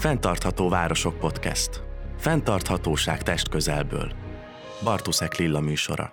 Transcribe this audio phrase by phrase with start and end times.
[0.00, 1.82] Fentartható Városok Podcast.
[2.16, 4.12] Fentarthatóság test közelből.
[4.84, 6.12] Bartuszek Lilla műsora.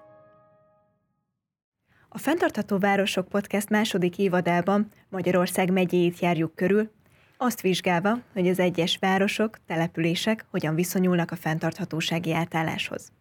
[2.09, 6.91] A Fentartható Városok Podcast második évadában Magyarország megyéjét járjuk körül,
[7.37, 13.11] azt vizsgálva, hogy az egyes városok, települések hogyan viszonyulnak a fenntarthatósági átálláshoz.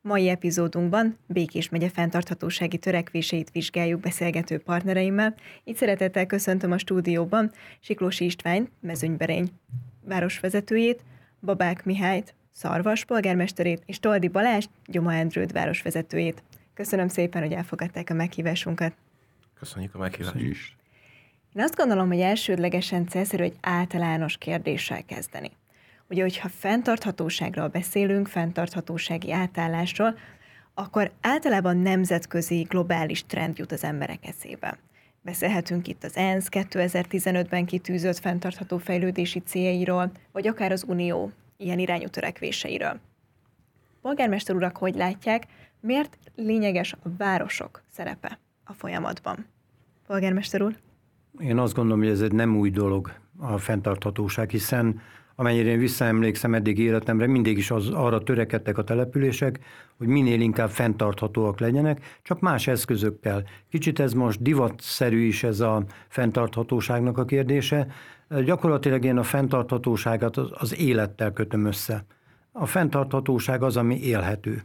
[0.00, 5.34] Mai epizódunkban Békés megye fenntarthatósági törekvéseit vizsgáljuk beszélgető partnereimmel.
[5.64, 9.50] Így szeretettel köszöntöm a stúdióban Siklósi Istvány, mezőnyberény
[10.06, 11.02] városvezetőjét,
[11.40, 16.42] Babák Mihályt, Szarvas polgármesterét és Toldi Balázs, Gyoma Endrőd városvezetőjét.
[16.74, 18.92] Köszönöm szépen, hogy elfogadták a meghívásunkat.
[19.58, 20.34] Köszönjük a meghívást.
[20.34, 20.76] is.
[21.54, 25.50] Én azt gondolom, hogy elsődlegesen célszerű egy általános kérdéssel kezdeni.
[26.08, 30.18] Ugye, hogyha fenntarthatóságról beszélünk, fenntarthatósági átállásról,
[30.74, 34.78] akkor általában nemzetközi, globális trend jut az emberek eszébe.
[35.26, 42.08] Beszélhetünk itt az ENSZ 2015-ben kitűzött fenntartható fejlődési céljairól, vagy akár az Unió ilyen irányú
[42.08, 43.00] törekvéseiről.
[44.02, 45.46] Polgármester urak, hogy látják,
[45.80, 49.46] miért lényeges a városok szerepe a folyamatban?
[50.06, 50.76] Polgármester úr?
[51.38, 55.00] Én azt gondolom, hogy ez egy nem új dolog a fenntarthatóság, hiszen
[55.36, 59.60] amennyire én visszaemlékszem eddig életemre, mindig is az, arra törekedtek a települések,
[59.96, 63.44] hogy minél inkább fenntarthatóak legyenek, csak más eszközökkel.
[63.68, 67.86] Kicsit ez most divatszerű is ez a fenntarthatóságnak a kérdése.
[68.44, 72.04] Gyakorlatilag én a fenntarthatóságot az, az élettel kötöm össze.
[72.52, 74.62] A fenntarthatóság az, ami élhető.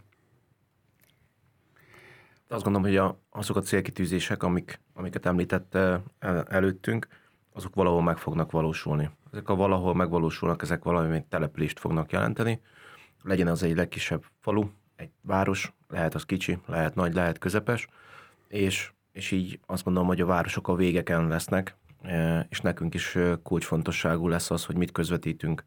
[2.48, 6.04] Azt gondolom, hogy a, azok a célkitűzések, amik, amiket említett el,
[6.50, 7.08] előttünk,
[7.54, 9.10] azok valahol meg fognak valósulni.
[9.32, 12.62] Ezek a valahol megvalósulnak, ezek valami települést fognak jelenteni.
[13.24, 17.88] Legyen az egy legkisebb falu, egy város, lehet az kicsi, lehet nagy, lehet közepes,
[18.48, 23.18] és, és így azt gondolom, hogy a városok a végeken lesznek, e, és nekünk is
[23.44, 25.64] kulcsfontosságú lesz az, hogy mit közvetítünk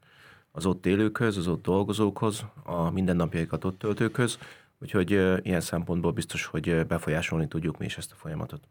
[0.52, 4.38] az ott élőkhöz, az ott dolgozókhoz, a mindennapjaikat ott töltőkhöz,
[4.78, 5.10] úgyhogy
[5.42, 8.69] ilyen szempontból biztos, hogy befolyásolni tudjuk mi is ezt a folyamatot.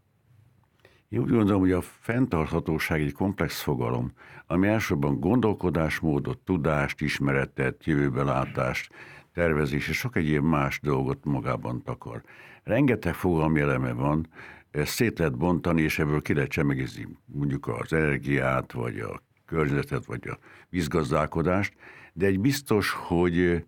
[1.13, 4.11] Én úgy gondolom, hogy a fenntarthatóság egy komplex fogalom,
[4.47, 8.93] ami elsősorban gondolkodásmódot, tudást, ismeretet, jövőbelátást,
[9.33, 12.21] tervezés és sok egyéb más dolgot magában takar.
[12.63, 14.27] Rengeteg fogalmi eleme van,
[14.71, 20.05] ezt szét lehet bontani, és ebből ki lehet csemegizni mondjuk az energiát, vagy a környezetet,
[20.05, 20.37] vagy a
[20.69, 21.73] vízgazdálkodást,
[22.13, 23.65] de egy biztos, hogy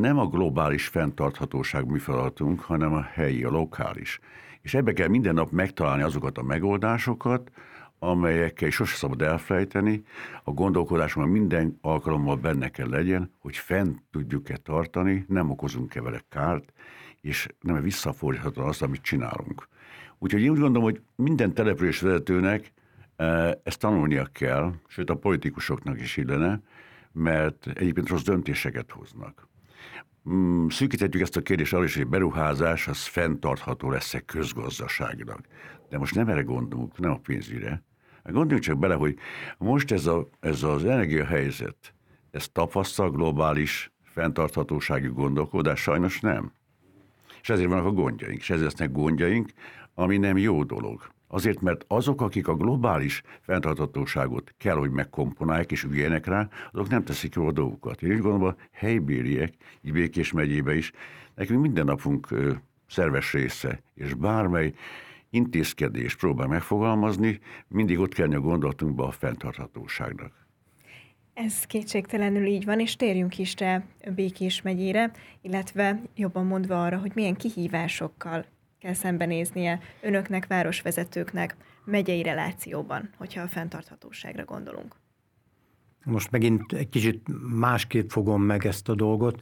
[0.00, 4.20] nem a globális fenntarthatóság mi feladatunk, hanem a helyi, a lokális.
[4.68, 7.50] És ebbe kell minden nap megtalálni azokat a megoldásokat,
[7.98, 10.02] amelyekkel sose szabad elfelejteni,
[10.44, 16.72] a gondolkodásunkban minden alkalommal benne kell legyen, hogy fent tudjuk-e tartani, nem okozunk-e vele kárt,
[17.20, 19.68] és nem visszafordítható azt, amit csinálunk.
[20.18, 22.72] Úgyhogy én úgy gondolom, hogy minden település vezetőnek
[23.62, 26.60] ezt tanulnia kell, sőt a politikusoknak is illene,
[27.12, 29.48] mert egyébként rossz döntéseket hoznak.
[30.30, 35.40] Mm, szűkíthetjük ezt a kérdést arra is, hogy beruházás az fenntartható lesz-e közgazdaságilag.
[35.88, 37.82] De most nem erre gondolunk, nem a pénzügyre.
[38.24, 39.18] Gondoljunk csak bele, hogy
[39.58, 41.94] most ez, a, ez az energiahelyzet,
[42.30, 45.80] ez tapasztal globális fenntarthatósági gondolkodás?
[45.80, 46.52] Sajnos nem.
[47.40, 49.50] És ezért vannak a gondjaink, és ezért lesznek gondjaink,
[49.94, 51.10] ami nem jó dolog.
[51.28, 57.04] Azért, mert azok, akik a globális fenntarthatóságot kell, hogy megkomponálják és ügyeljenek rá, azok nem
[57.04, 58.02] teszik jó a dolgokat.
[58.02, 60.92] Én úgy gondolom, a helybéliek, így Békés megyébe is,
[61.34, 62.28] nekünk minden napunk
[62.86, 64.72] szerves része, és bármely
[65.30, 70.46] intézkedés próbál megfogalmazni, mindig ott kell a gondolatunkba a fenntarthatóságnak.
[71.34, 73.82] Ez kétségtelenül így van, és térjünk is rá
[74.14, 75.10] Békés megyére,
[75.42, 78.44] illetve jobban mondva arra, hogy milyen kihívásokkal
[78.80, 84.94] kell szembenéznie önöknek, városvezetőknek megyei relációban, hogyha a fenntarthatóságra gondolunk?
[86.04, 87.28] Most megint egy kicsit
[87.58, 89.40] másképp fogom meg ezt a dolgot.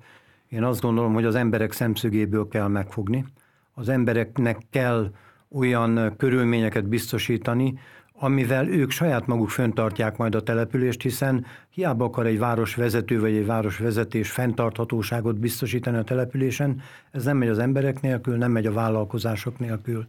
[0.48, 3.24] Én azt gondolom, hogy az emberek szemszögéből kell megfogni.
[3.72, 5.14] Az embereknek kell
[5.50, 7.78] olyan körülményeket biztosítani,
[8.18, 13.46] amivel ők saját maguk föntartják majd a települést, hiszen hiába akar egy városvezető vagy egy
[13.46, 16.80] városvezetés fenntarthatóságot biztosítani a településen,
[17.10, 20.06] ez nem megy az emberek nélkül, nem megy a vállalkozások nélkül.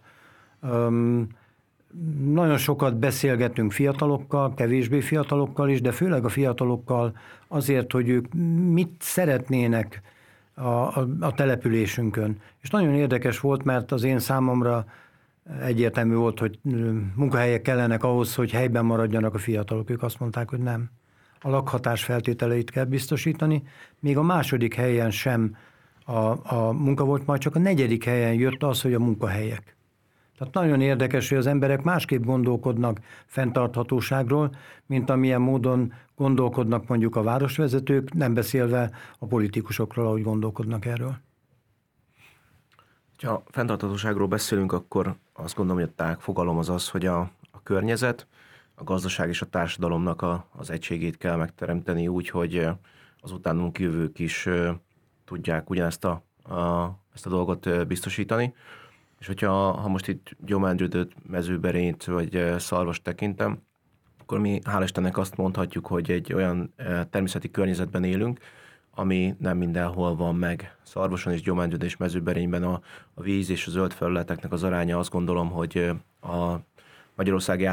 [0.62, 1.28] Um,
[2.24, 7.18] nagyon sokat beszélgetünk fiatalokkal, kevésbé fiatalokkal is, de főleg a fiatalokkal
[7.48, 8.34] azért, hogy ők
[8.72, 10.02] mit szeretnének
[10.54, 12.40] a, a, a településünkön.
[12.62, 14.86] És nagyon érdekes volt, mert az én számomra
[15.62, 16.60] egyértelmű volt, hogy
[17.16, 19.90] munkahelyek kellenek ahhoz, hogy helyben maradjanak a fiatalok.
[19.90, 20.90] Ők azt mondták, hogy nem.
[21.42, 23.64] A lakhatás feltételeit kell biztosítani.
[24.00, 25.56] Még a második helyen sem
[26.06, 29.76] a, a munka volt, majd csak a negyedik helyen jött az, hogy a munkahelyek.
[30.38, 34.56] Tehát nagyon érdekes, hogy az emberek másképp gondolkodnak fenntarthatóságról,
[34.86, 41.18] mint amilyen módon gondolkodnak mondjuk a városvezetők, nem beszélve a politikusokról, ahogy gondolkodnak erről.
[43.24, 47.20] Ha fenntarthatóságról beszélünk, akkor azt gondolom, hogy a tág fogalom az az, hogy a,
[47.52, 48.28] a környezet,
[48.76, 52.68] a gazdaság és a társadalomnak a, az egységét kell megteremteni úgy, hogy
[53.20, 54.48] az utánunk jövők is
[55.26, 56.24] tudják ugyanezt a,
[56.54, 58.54] a, ezt a dolgot biztosítani.
[59.20, 63.62] És hogyha ha most itt gyomendrődött mezőberényt vagy szarvast tekintem,
[64.22, 66.74] akkor mi hál' Istennek azt mondhatjuk, hogy egy olyan
[67.10, 68.40] természeti környezetben élünk,
[68.98, 70.76] ami nem mindenhol van meg.
[70.84, 72.82] Szarvason és gyomendrőd és mezőberényben a,
[73.14, 75.92] a víz és a zöld felületeknek az aránya azt gondolom, hogy
[76.22, 76.56] a
[77.16, 77.66] magyarországi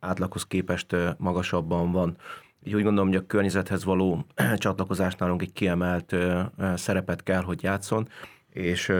[0.00, 2.16] átlaghoz képest magasabban van.
[2.64, 4.26] Így úgy gondolom, hogy a környezethez való
[4.56, 6.16] csatlakozás nálunk egy kiemelt
[6.74, 8.08] szerepet kell, hogy játszon,
[8.50, 8.92] és,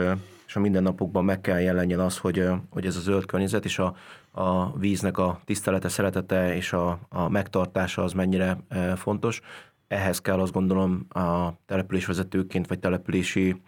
[0.47, 3.95] és a mindennapokban meg kell jelenjen az, hogy, hogy ez a zöld környezet és a,
[4.31, 8.57] a víznek a tisztelete, szeretete és a, a megtartása az mennyire
[8.95, 9.41] fontos.
[9.93, 13.61] Ehhez kell azt gondolom a településvezetőként vagy települési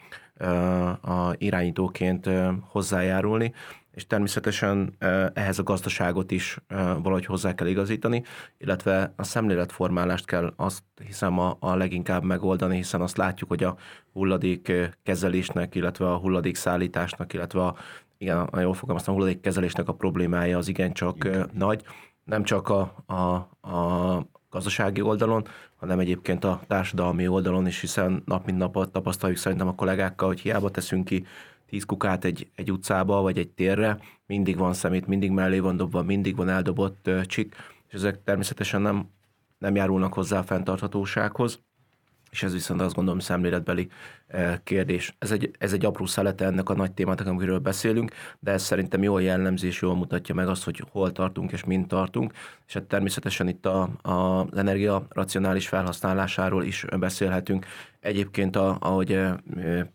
[1.02, 2.30] a irányítóként
[2.62, 3.54] hozzájárulni,
[3.92, 4.96] és természetesen
[5.34, 8.24] ehhez a gazdaságot is valahogy hozzá kell igazítani,
[8.58, 13.78] illetve a szemléletformálást kell azt hiszem a, a leginkább megoldani, hiszen azt látjuk, hogy a
[14.14, 14.72] hulladék
[15.04, 17.76] kezelésnek, illetve a hulladék szállításnak, illetve a,
[18.18, 21.50] igen, jól fogalmaztam, a hulladék kezelésnek a problémája az igencsak igen.
[21.54, 21.84] nagy.
[22.24, 23.16] Nem csak a, a,
[23.70, 29.68] a gazdasági oldalon, hanem egyébként a társadalmi oldalon is, hiszen nap mint nap tapasztaljuk szerintem
[29.68, 31.26] a kollégákkal, hogy hiába teszünk ki
[31.66, 36.02] tíz kukát egy, egy utcába, vagy egy térre, mindig van szemét, mindig mellé van dobva,
[36.02, 37.56] mindig van eldobott csik,
[37.88, 39.10] és ezek természetesen nem,
[39.58, 41.60] nem járulnak hozzá a fenntarthatósághoz
[42.36, 43.88] és ez viszont azt gondolom szemléletbeli
[44.28, 45.16] eh, kérdés.
[45.20, 49.04] Ez egy, ez egy apró szelete ennek a nagy témának, amiről beszélünk, de ez szerintem
[49.04, 52.34] jól jellemzi és jól mutatja meg azt, hogy hol tartunk és mint tartunk,
[52.68, 57.66] és hát természetesen itt a, a, energia racionális felhasználásáról is beszélhetünk.
[58.00, 59.34] Egyébként, a, ahogy eh,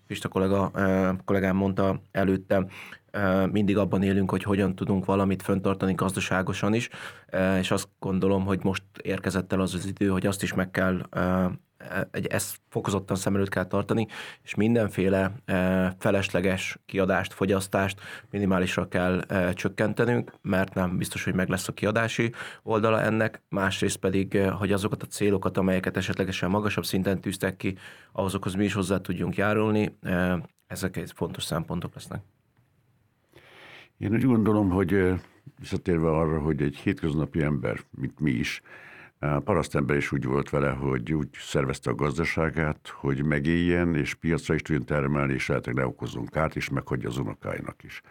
[0.07, 2.67] Pista kollega, eh, kollégám mondta előtte,
[3.53, 6.89] mindig abban élünk, hogy hogyan tudunk valamit föntartani gazdaságosan is,
[7.59, 11.07] és azt gondolom, hogy most érkezett el az az idő, hogy azt is meg kell
[12.11, 14.07] egy, ezt fokozottan szem előtt kell tartani,
[14.43, 18.01] és mindenféle e, felesleges kiadást, fogyasztást
[18.31, 22.33] minimálisra kell e, csökkentenünk, mert nem biztos, hogy meg lesz a kiadási
[22.63, 27.77] oldala ennek, másrészt pedig, e, hogy azokat a célokat, amelyeket esetlegesen magasabb szinten tűztek ki,
[28.13, 29.99] ahhozokhoz mi is hozzá tudjunk járulni,
[30.67, 32.23] ezek egy fontos szempontok lesznek.
[33.99, 35.21] Én úgy gondolom, hogy
[35.59, 38.63] visszatérve arra, hogy egy hétköznapi ember, mint mi is,
[39.23, 44.55] a parasztember is úgy volt vele, hogy úgy szervezte a gazdaságát, hogy megéljen, és piacra
[44.55, 48.03] is tudjon termelni, és lehetőleg ne kárt, és meghagyja az unokáinak is.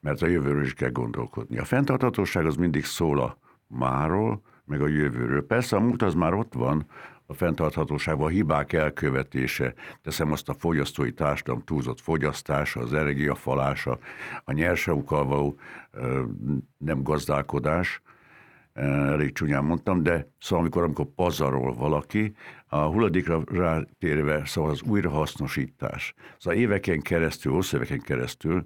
[0.00, 1.58] Mert a jövőről is kell gondolkodni.
[1.58, 5.46] A fenntarthatóság az mindig szól a máról, meg a jövőről.
[5.46, 6.86] Persze a múlt az már ott van,
[7.26, 13.98] a fenntarthatóságban a hibák elkövetése, teszem azt a fogyasztói társadalom túlzott fogyasztása, az energiafalása,
[14.44, 15.58] a nyersanyagokkal való
[16.78, 18.02] nem gazdálkodás,
[18.72, 22.34] elég csúnyán mondtam, de szóval amikor, amikor pazarol valaki,
[22.66, 26.14] a hulladékra rátérve, szóval az újrahasznosítás.
[26.38, 28.64] Szóval éveken keresztül, hosszú éveken keresztül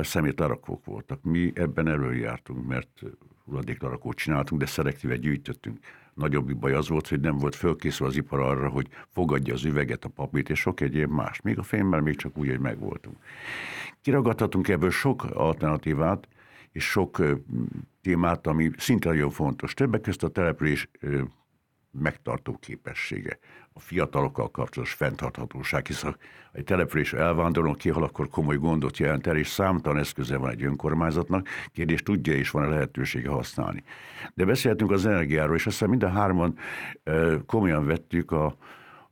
[0.00, 1.22] szemétlerakók voltak.
[1.22, 3.02] Mi ebben előjártunk, mert
[3.44, 5.78] hulladéklerakót csináltunk, de szelektíve gyűjtöttünk.
[6.14, 10.04] Nagyobb baj az volt, hogy nem volt fölkészül az ipar arra, hogy fogadja az üveget,
[10.04, 11.40] a papírt és sok egyéb más.
[11.40, 13.16] Még a fémmel még csak úgy, hogy megvoltunk.
[14.00, 16.28] Kiragadhatunk ebből sok alternatívát,
[16.72, 17.22] és sok
[18.02, 19.74] témát, ami szinte nagyon fontos.
[19.74, 20.90] Többek között a település
[21.90, 23.38] megtartó képessége,
[23.72, 26.16] a fiatalokkal kapcsolatos fenntarthatóság, hisz ha
[26.52, 31.48] egy település elvándorol kihal, akkor komoly gondot jelent el, és számtalan eszköze van egy önkormányzatnak,
[31.72, 33.82] kérdés tudja és van a lehetősége használni.
[34.34, 36.58] De beszéltünk az energiáról, és aztán mind a hárman
[37.46, 38.56] komolyan vettük a,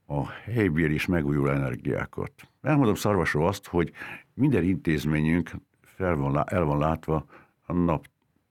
[0.07, 2.33] a helybér és megújuló energiákat.
[2.63, 3.93] Elmondom Szarvasról azt, hogy
[4.35, 5.51] minden intézményünk
[5.83, 7.27] fel van, el van látva
[7.69, 8.07] a nap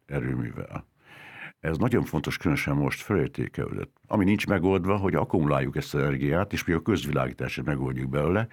[0.05, 0.85] erőművel.
[1.59, 3.97] Ez nagyon fontos, különösen most felértékelődött.
[4.07, 8.47] Ami nincs megoldva, hogy akkumuláljuk ezt az energiát, és mi a közvilágítását megoldjuk belőle.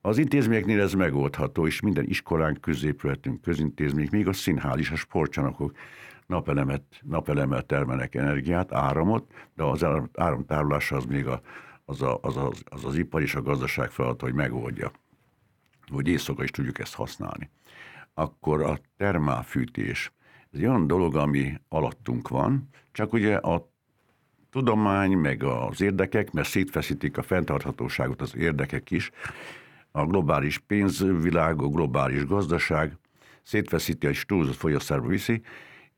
[0.00, 5.76] Az intézményeknél ez megoldható, és minden iskolánk, középületünk, közintézmények, még a színház is, a sportcsanokok
[6.26, 11.40] napelemet, napelemmel termelnek energiát, áramot, de az áramtárolása az még a,
[11.84, 14.90] az, a, az, az, az, az ipar és a gazdaság feladat, hogy megoldja,
[15.90, 17.50] hogy éjszaka is tudjuk ezt használni.
[18.18, 20.12] Akkor a termálfűtés,
[20.52, 23.70] ez egy olyan dolog, ami alattunk van, csak ugye a
[24.50, 29.10] tudomány, meg az érdekek, mert szétfeszítik a fenntarthatóságot az érdekek is,
[29.90, 32.96] a globális pénzvilág, a globális gazdaság,
[33.42, 35.42] szétveszíti, és túlzott fogyasztásba viszi.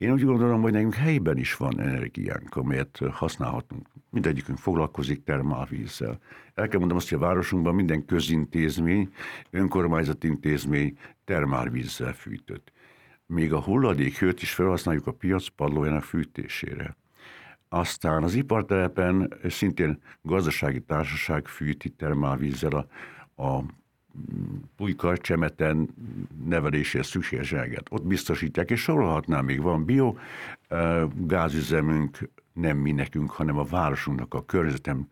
[0.01, 3.89] Én úgy gondolom, hogy nekünk helyben is van energiánk, amelyet használhatunk.
[4.11, 6.19] Mindegyikünk foglalkozik termálvízzel.
[6.55, 9.13] El kell mondanom azt, hogy a városunkban minden közintézmény,
[9.51, 12.73] önkormányzati intézmény termálvízzel fűtött.
[13.27, 16.97] Még a hulladék hőt is felhasználjuk a piac padlójának fűtésére.
[17.69, 22.73] Aztán az ipartelepen szintén gazdasági társaság fűti termálvízzel
[23.35, 23.65] a, a
[24.77, 25.89] pulyka, csemeten
[26.45, 27.87] nevelésére szükséges eleget.
[27.91, 30.15] Ott biztosítják, és sorolhatnám még, van bio
[31.15, 35.09] gázüzemünk, nem mi nekünk, hanem a városunknak, a környezetem,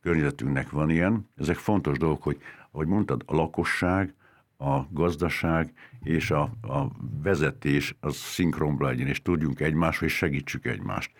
[0.00, 1.28] környezetünknek van ilyen.
[1.36, 2.38] Ezek fontos dolgok, hogy
[2.70, 4.14] ahogy mondtad, a lakosság,
[4.58, 5.72] a gazdaság
[6.04, 6.90] és a, a
[7.22, 11.10] vezetés az szinkronba legyen, és tudjunk egymáshoz, és segítsük egymást.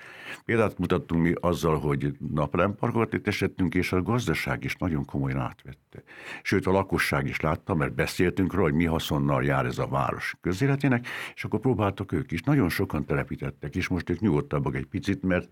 [0.44, 6.02] Példát mutattunk mi azzal, hogy napelemparkokat létesítettünk, és a gazdaság is nagyon komolyan átvette.
[6.42, 10.34] Sőt, a lakosság is látta, mert beszéltünk róla, hogy mi haszonnal jár ez a város
[10.40, 12.40] közéletének, és akkor próbáltak ők is.
[12.40, 15.48] Nagyon sokan telepítettek, és most ők nyugodtabbak egy picit, mert,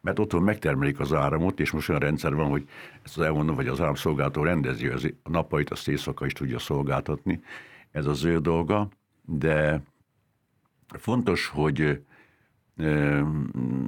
[0.00, 2.68] mert otthon megtermelik az áramot, és most olyan rendszer van, hogy
[3.02, 7.40] ezt az elmondom, vagy az áramszolgáltató rendezi, az a napait, azt éjszaka is tudja szolgáltatni.
[7.98, 8.88] Ez az ő dolga,
[9.24, 9.82] de
[10.88, 12.02] fontos, hogy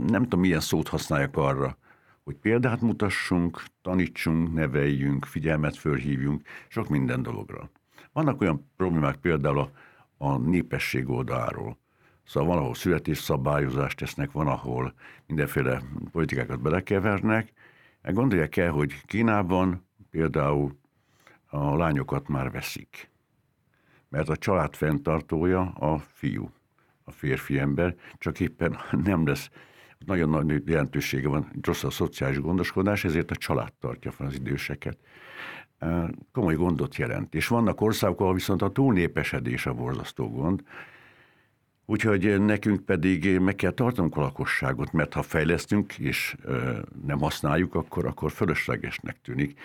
[0.06, 1.76] nem tudom, milyen szót használják arra,
[2.24, 7.70] hogy példát mutassunk, tanítsunk, neveljünk, figyelmet fölhívjunk, sok minden dologra.
[8.12, 9.70] Vannak olyan problémák például a,
[10.18, 11.78] a népesség oldaláról.
[12.24, 14.94] Szóval van, ahol születésszabályozást tesznek, van, ahol
[15.26, 17.52] mindenféle politikákat belekevernek.
[18.02, 20.78] Gondolják el, hogy Kínában például
[21.46, 23.09] a lányokat már veszik,
[24.10, 26.50] mert a család fenntartója a fiú
[27.04, 29.50] a férfi ember, csak éppen nem lesz
[30.06, 34.98] nagyon nagy jelentősége van, rossz a szociális gondoskodás, ezért a család tartja fel az időseket.
[36.32, 37.34] Komoly gondot jelent.
[37.34, 40.62] És vannak országok, ahol viszont a túlnépesedés a borzasztó gond,
[41.90, 46.36] Úgyhogy nekünk pedig meg kell tartanunk a lakosságot, mert ha fejlesztünk és
[47.06, 49.58] nem használjuk, akkor, akkor fölöslegesnek tűnik.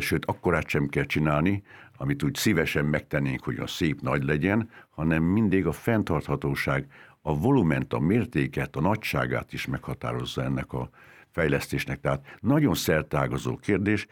[0.00, 1.62] Sőt, akkorát sem kell csinálni,
[1.96, 6.86] amit úgy szívesen megtennénk, hogy a szép nagy legyen, hanem mindig a fenntarthatóság,
[7.22, 10.90] a volument, a mértéket, a nagyságát is meghatározza ennek a
[11.30, 12.00] fejlesztésnek.
[12.00, 14.06] Tehát nagyon szertágazó kérdés,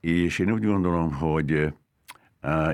[0.00, 1.72] és én úgy gondolom, hogy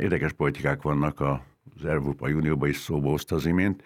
[0.01, 3.83] érdekes politikák vannak az Európai Unióban is szóba hozta az imént,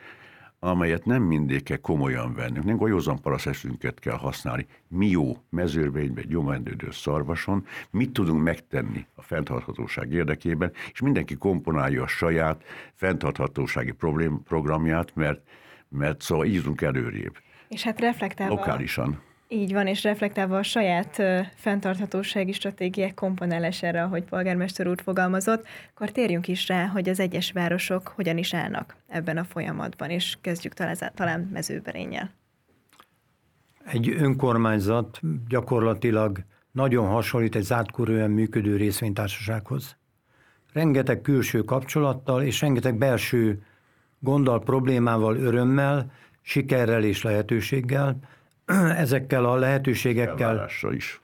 [0.61, 2.65] amelyet nem mindig kell komolyan vennünk.
[2.65, 4.67] Nem a józan paraszeszünket kell használni.
[4.89, 12.07] Mi jó mezőrvényben, gyomendődő szarvason, mit tudunk megtenni a fenntarthatóság érdekében, és mindenki komponálja a
[12.07, 15.41] saját fenntarthatósági problém, programját, mert,
[15.89, 17.37] mert szóval írunk előrébb.
[17.69, 18.55] És hát reflektálva...
[18.55, 19.27] Lokálisan.
[19.51, 21.23] Így van, és reflektálva a saját
[21.55, 28.09] fenntarthatósági stratégiák komponálására, ahogy polgármester úr fogalmazott, akkor térjünk is rá, hogy az egyes városok
[28.09, 32.31] hogyan is állnak ebben a folyamatban, és kezdjük talán, talán mezőberénnyel.
[33.85, 36.39] Egy önkormányzat gyakorlatilag
[36.73, 39.97] nagyon hasonlít egy zártkörűen működő részvénytársasághoz.
[40.73, 43.63] Rengeteg külső kapcsolattal és rengeteg belső
[44.19, 48.19] gonddal, problémával, örömmel, sikerrel és lehetőséggel
[49.05, 51.21] ezekkel a lehetőségekkel is.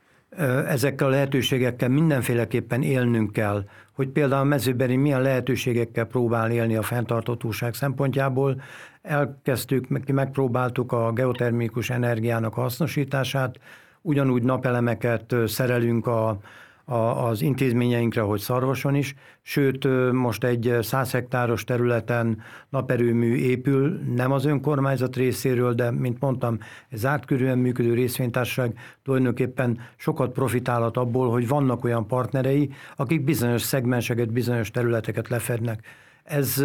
[0.66, 6.82] Ezekkel a lehetőségekkel mindenféleképpen élnünk kell, hogy például a mezőbeni milyen lehetőségekkel próbál élni a
[6.82, 8.62] fenntartatóság szempontjából.
[9.02, 13.58] Elkezdtük, megpróbáltuk a geotermikus energiának hasznosítását,
[14.00, 16.38] ugyanúgy napelemeket szerelünk a,
[16.84, 24.32] a, az intézményeinkre, hogy Szarvason is, sőt most egy 100 hektáros területen naperőmű épül, nem
[24.32, 31.30] az önkormányzat részéről, de mint mondtam, egy zárt körülön működő részvénytársaság tulajdonképpen sokat profitálhat abból,
[31.30, 35.84] hogy vannak olyan partnerei, akik bizonyos szegmenseket, bizonyos területeket lefednek.
[36.24, 36.64] Ez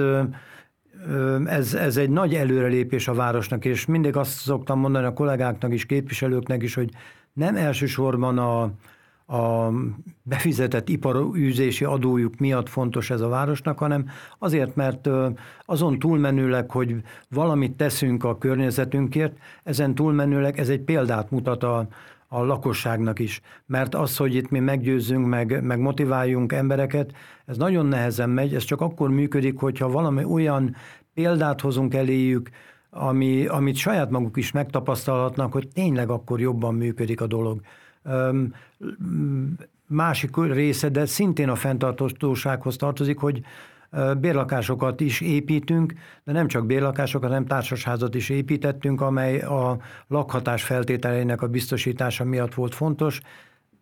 [1.45, 5.85] ez, ez egy nagy előrelépés a városnak, és mindig azt szoktam mondani a kollégáknak is,
[5.85, 6.89] képviselőknek is, hogy
[7.33, 8.71] nem elsősorban a,
[9.29, 9.71] a
[10.23, 14.09] befizetett iparűzési adójuk miatt fontos ez a városnak, hanem
[14.39, 15.09] azért, mert
[15.65, 16.95] azon túlmenőleg, hogy
[17.29, 21.87] valamit teszünk a környezetünkért, ezen túlmenőleg ez egy példát mutat a,
[22.27, 23.41] a lakosságnak is.
[23.65, 27.13] Mert az, hogy itt mi meggyőzzünk, meg, meg motiváljunk embereket,
[27.45, 30.75] ez nagyon nehezen megy, ez csak akkor működik, hogyha valami olyan
[31.13, 32.49] példát hozunk eléjük,
[32.89, 37.61] ami, amit saját maguk is megtapasztalhatnak, hogy tényleg akkor jobban működik a dolog
[39.87, 43.41] másik része, de szintén a fenntartósághoz tartozik, hogy
[44.17, 51.41] bérlakásokat is építünk, de nem csak bérlakásokat, hanem társasházat is építettünk, amely a lakhatás feltételeinek
[51.41, 53.21] a biztosítása miatt volt fontos.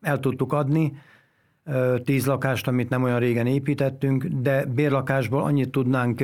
[0.01, 1.01] El tudtuk adni.
[2.03, 6.23] tíz lakást, amit nem olyan régen építettünk, de bérlakásból annyit tudnánk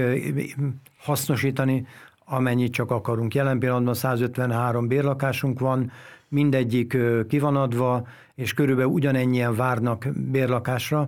[0.98, 1.86] hasznosítani,
[2.26, 3.34] amennyit csak akarunk.
[3.34, 5.92] Jelen pillanatban 153 bérlakásunk van,
[6.34, 6.98] mindegyik
[7.28, 11.08] ki van adva, és körülbelül ugyanennyien várnak bérlakásra.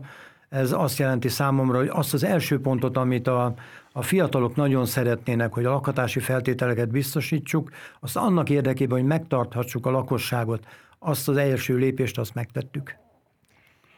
[0.50, 3.54] Ez azt jelenti számomra, hogy azt az első pontot, amit a,
[3.92, 9.92] a fiatalok nagyon szeretnének, hogy a lakhatási feltételeket biztosítsuk, azt annak érdekében, hogy megtarthassuk a
[9.92, 10.66] lakosságot,
[11.00, 12.96] azt az első lépést azt megtettük.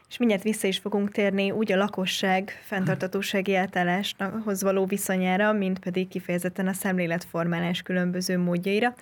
[0.09, 6.07] És mindjárt vissza is fogunk térni úgy a lakosság fenntartatósági átálláshoz való viszonyára, mint pedig
[6.07, 8.95] kifejezetten a szemléletformálás különböző módjaira.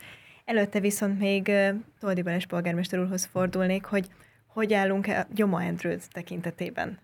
[0.46, 1.52] Előtte viszont még
[2.00, 4.08] Toldi Balázs polgármester úrhoz fordulnék, hogy
[4.56, 7.00] hogy állunk -e Gyoma Andrews tekintetében?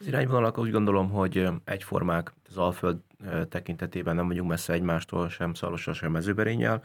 [0.00, 2.96] Az irányvonalak úgy gondolom, hogy egyformák az Alföld
[3.48, 6.82] tekintetében nem vagyunk messze egymástól, sem Szalossal, sem Mezőberénnyel.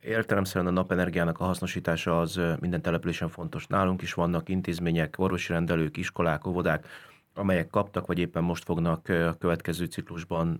[0.00, 3.66] Értelemszerűen a napenergiának a hasznosítása az minden településen fontos.
[3.66, 6.86] Nálunk is vannak intézmények, orvosi rendelők, iskolák, óvodák,
[7.34, 10.58] amelyek kaptak, vagy éppen most fognak a következő ciklusban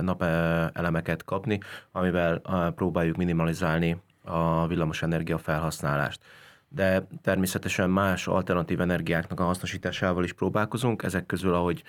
[0.00, 1.60] napelemeket kapni,
[1.92, 2.40] amivel
[2.74, 6.20] próbáljuk minimalizálni a villamosenergia felhasználást.
[6.68, 11.02] De természetesen más alternatív energiáknak a hasznosításával is próbálkozunk.
[11.02, 11.82] Ezek közül, ahogy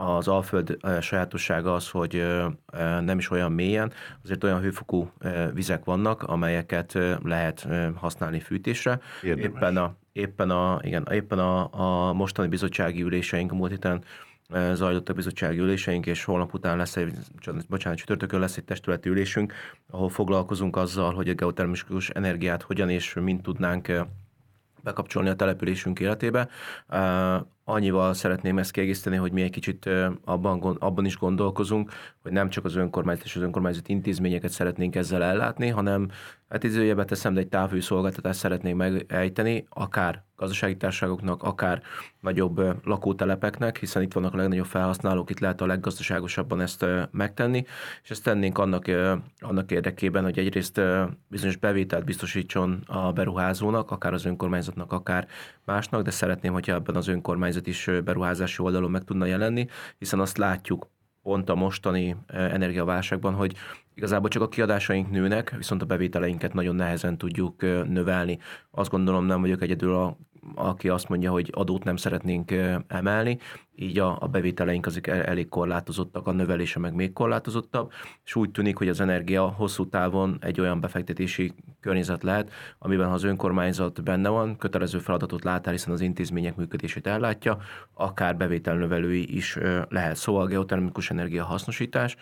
[0.00, 2.24] az Alföld sajátossága az, hogy
[3.00, 3.92] nem is olyan mélyen,
[4.24, 5.10] azért olyan hőfokú
[5.54, 9.00] vizek vannak, amelyeket lehet használni fűtésre.
[9.22, 9.44] Érdemes.
[9.44, 11.68] Éppen a, éppen a, igen, éppen a,
[12.08, 14.02] a mostani bizottsági üléseink, múlt héten
[14.72, 17.12] zajlott a bizottsági üléseink, és holnap után lesz egy,
[17.68, 19.52] bocsánat, csütörtökön lesz egy testületi ülésünk,
[19.90, 23.92] ahol foglalkozunk azzal, hogy a geotermikus energiát hogyan és mint tudnánk
[24.88, 26.48] bekapcsolni a településünk életébe.
[27.64, 29.90] Annyival szeretném ezt kiegészíteni, hogy mi egy kicsit
[30.24, 31.92] abban, abban is gondolkozunk,
[32.22, 36.08] hogy nem csak az önkormányzat és az önkormányzati intézményeket szeretnénk ezzel ellátni, hanem
[36.48, 41.82] hát idézőjebe teszem, de egy távhőszolgáltatást szeretnénk megejteni, akár gazdasági társaságoknak, akár
[42.20, 47.64] nagyobb lakótelepeknek, hiszen itt vannak a legnagyobb felhasználók, itt lehet a leggazdaságosabban ezt megtenni,
[48.02, 48.84] és ezt tennénk annak,
[49.38, 50.80] annak érdekében, hogy egyrészt
[51.28, 55.26] bizonyos bevételt biztosítson a beruházónak, akár az önkormányzatnak, akár
[55.64, 59.66] másnak, de szeretném, hogyha ebben az önkormányzat is beruházási oldalon meg tudna jelenni,
[59.98, 60.88] hiszen azt látjuk
[61.22, 63.54] pont a mostani energiaválságban, hogy
[63.94, 68.38] igazából csak a kiadásaink nőnek, viszont a bevételeinket nagyon nehezen tudjuk növelni.
[68.70, 70.16] Azt gondolom nem vagyok egyedül a
[70.54, 72.52] aki azt mondja, hogy adót nem szeretnénk
[72.86, 73.38] emelni,
[73.80, 77.92] így a, a bevételeink azok elég korlátozottak, a növelése meg még korlátozottabb,
[78.24, 83.12] és úgy tűnik, hogy az energia hosszú távon egy olyan befektetési környezet lehet, amiben ha
[83.12, 87.58] az önkormányzat benne van, kötelező feladatot lát el, hiszen az intézmények működését ellátja,
[87.94, 89.58] akár bevételnövelői is
[89.88, 90.16] lehet.
[90.16, 92.16] Szóval a geotermikus energia hasznosítás,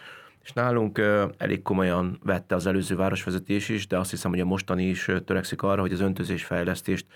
[0.47, 0.99] és nálunk
[1.37, 5.63] elég komolyan vette az előző városvezetés is, de azt hiszem, hogy a mostani is törekszik
[5.63, 7.07] arra, hogy az öntözés fejlesztést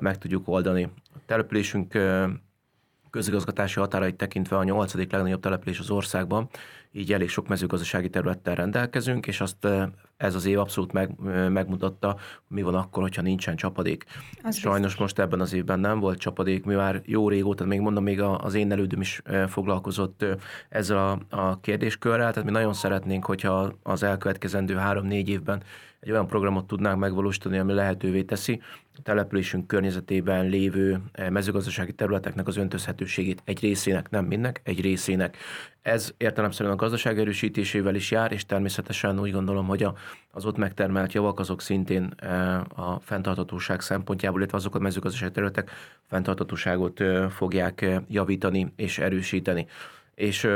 [0.00, 0.82] meg tudjuk oldani.
[1.14, 1.98] A településünk
[3.10, 6.48] közigazgatási határait tekintve a nyolcadik legnagyobb település az országban,
[6.92, 9.68] így elég sok mezőgazdasági területtel rendelkezünk, és azt
[10.18, 11.10] ez az év abszolút meg,
[11.48, 12.16] megmutatta,
[12.48, 14.04] mi van akkor, hogyha nincsen csapadék.
[14.42, 15.00] Az Sajnos biztos.
[15.00, 18.54] most ebben az évben nem volt csapadék, mi már jó régóta, még mondom, még az
[18.54, 20.24] én elődöm is foglalkozott
[20.68, 25.62] ezzel a, a kérdéskörrel, tehát mi nagyon szeretnénk, hogyha az elkövetkezendő három-négy évben
[26.00, 28.60] egy olyan programot tudnánk megvalósítani, ami lehetővé teszi
[28.96, 31.00] a településünk környezetében lévő
[31.30, 35.36] mezőgazdasági területeknek az öntözhetőségét egy részének, nem mindnek, egy részének.
[35.82, 39.94] Ez értelemszerűen a gazdaság erősítésével is jár, és természetesen úgy gondolom, hogy a,
[40.30, 45.70] az ott megtermelt javak azok szintén e, a fenntartatóság szempontjából, illetve azok a mezőgazdasági területek
[46.08, 49.66] fenntartatóságot e, fogják e, javítani és erősíteni.
[50.14, 50.48] És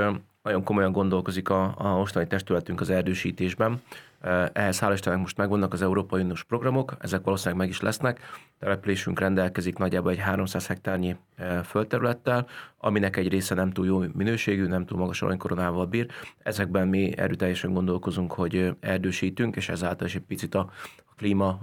[0.43, 3.83] nagyon komolyan gondolkozik a, a mostani testületünk az erdősítésben.
[4.53, 8.21] Ehhez hál' Istennek most megvannak az Európai Uniós programok, ezek valószínűleg meg is lesznek.
[8.59, 11.17] Településünk rendelkezik nagyjából egy 300 hektárnyi
[11.65, 12.47] földterülettel,
[12.79, 16.07] aminek egy része nem túl jó minőségű, nem túl magas aranykoronával bír.
[16.39, 20.71] Ezekben mi erőteljesen gondolkozunk, hogy erdősítünk, és ezáltal is egy picit a
[21.17, 21.59] klíma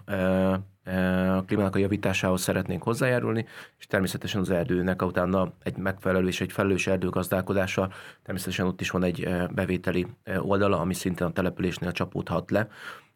[1.38, 3.46] a klímának a javításához szeretnénk hozzájárulni,
[3.80, 9.04] és természetesen az erdőnek utána egy megfelelő és egy felelős erdőgazdálkodással természetesen ott is van
[9.04, 12.68] egy bevételi oldala, ami szintén a településnél csapódhat le.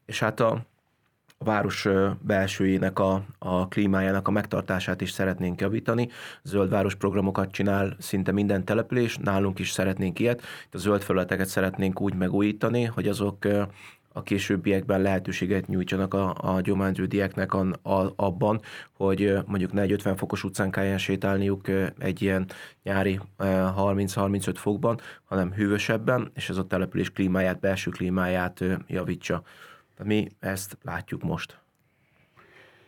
[0.05, 0.65] És hát a,
[1.37, 1.87] a város
[2.21, 6.09] belsőjének a, a klímájának a megtartását is szeretnénk javítani.
[6.43, 10.41] Zöld város programokat csinál szinte minden település, nálunk is szeretnénk ilyet.
[10.71, 13.47] a zöld felületeket szeretnénk úgy megújítani, hogy azok
[14.13, 20.15] a későbbiekben lehetőséget nyújtsanak a, a gyománződieknek a, a, abban, hogy mondjuk ne egy 50
[20.15, 21.67] fokos utcán kelljen sétálniuk
[21.99, 22.47] egy ilyen
[22.83, 29.43] nyári 30-35 fokban, hanem hűvösebben, és ez a település klímáját, belső klímáját javítsa.
[30.03, 31.61] Mi ezt látjuk most.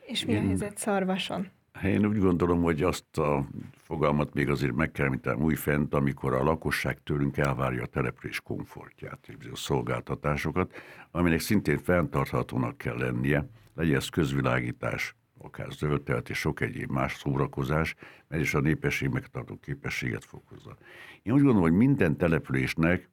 [0.02, 1.52] És mi a helyzet Szarvason?
[1.84, 6.44] Én úgy gondolom, hogy azt a fogalmat még azért meg kell említenem újfent, amikor a
[6.44, 10.74] lakosság tőlünk elvárja a település komfortját, a szolgáltatásokat,
[11.12, 17.96] aminek szintén fenntarthatónak kell lennie, legyen ez közvilágítás, akár zöldtelt és sok egyéb más szórakozás,
[18.28, 20.78] mert is a népesség megtartó képességet fokozza.
[21.24, 23.10] Én úgy gondolom, hogy minden településnek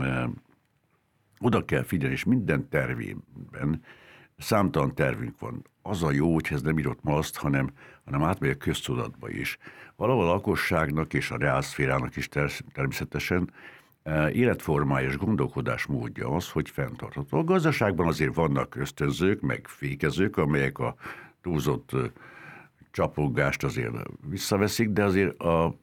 [0.00, 0.30] e,
[1.38, 3.82] oda kell figyelni, és minden tervében
[4.38, 5.66] számtalan tervünk van.
[5.82, 7.70] Az a jó, hogy ez nem írott ma azt, hanem,
[8.10, 9.58] hanem átmegy a köztudatba is.
[9.96, 12.28] Valahol a lakosságnak és a reálszférának is
[12.72, 13.50] természetesen
[14.02, 17.38] e, életformája és gondolkodás módja az, hogy fenntartható.
[17.38, 20.94] A gazdaságban azért vannak ösztönzők, meg fékezők, amelyek a
[21.42, 21.90] túlzott
[22.90, 23.94] csapogást azért
[24.28, 25.74] visszaveszik, de azért a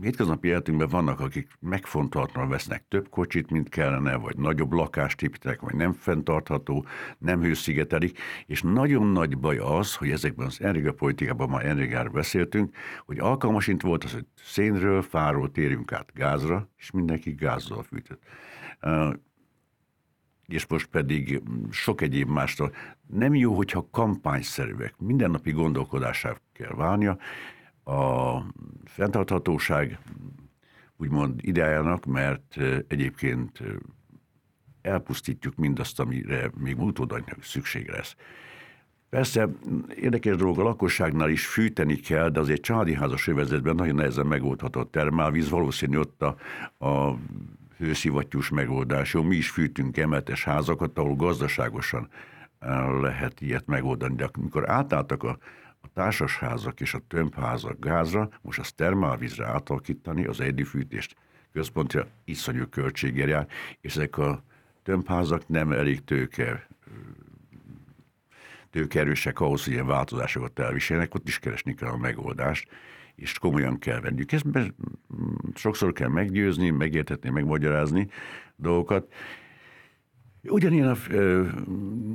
[0.00, 5.74] hétköznapi életünkben vannak, akik megfontolatlan vesznek több kocsit, mint kellene, vagy nagyobb lakást építenek, vagy
[5.74, 6.86] nem fenntartható,
[7.18, 13.18] nem hőszigetelik, és nagyon nagy baj az, hogy ezekben az energiapolitikában, ma energiáról beszéltünk, hogy
[13.18, 18.22] alkalmasint volt az, hogy szénről, fáról térjünk át gázra, és mindenki gázzal fűtött
[20.52, 22.72] és most pedig sok egyéb mástól.
[23.06, 27.18] Nem jó, hogyha kampányszerűek, mindennapi gondolkodásá kell válnia.
[27.84, 28.38] A
[28.84, 29.98] fenntarthatóság
[30.96, 32.56] úgymond ideájának, mert
[32.88, 33.62] egyébként
[34.82, 38.16] elpusztítjuk mindazt, amire még utódanyag szükség lesz.
[39.08, 39.48] Persze
[39.94, 44.80] érdekes dolog, a lakosságnál is fűteni kell, de azért családi házas övezetben nagyon nehezen megoldható
[44.80, 46.36] a termálvíz, valószínű ott a,
[46.86, 47.18] a
[47.78, 49.12] hőszivattyús megoldás.
[49.12, 52.08] Jó, mi is fűtünk emeletes házakat, ahol gazdaságosan
[52.58, 55.38] eh, lehet ilyet megoldani, de amikor átálltak a,
[55.82, 61.16] a társasházak és a tömbházak gázra, most azt termálvízre átalakítani, az fűtést
[61.52, 63.46] központja iszonyú költséggel jár,
[63.80, 64.42] és ezek a
[64.82, 66.66] tömbházak nem elég tőke
[68.70, 72.68] tőkerősek ahhoz, hogy ilyen változásokat elviseljenek, ott is keresni kell a megoldást
[73.14, 74.32] és komolyan kell venniük.
[74.32, 74.46] Ezt
[75.54, 78.08] sokszor kell meggyőzni, megértetni, megmagyarázni
[78.56, 79.12] dolgokat.
[80.48, 80.96] Ugyanilyen a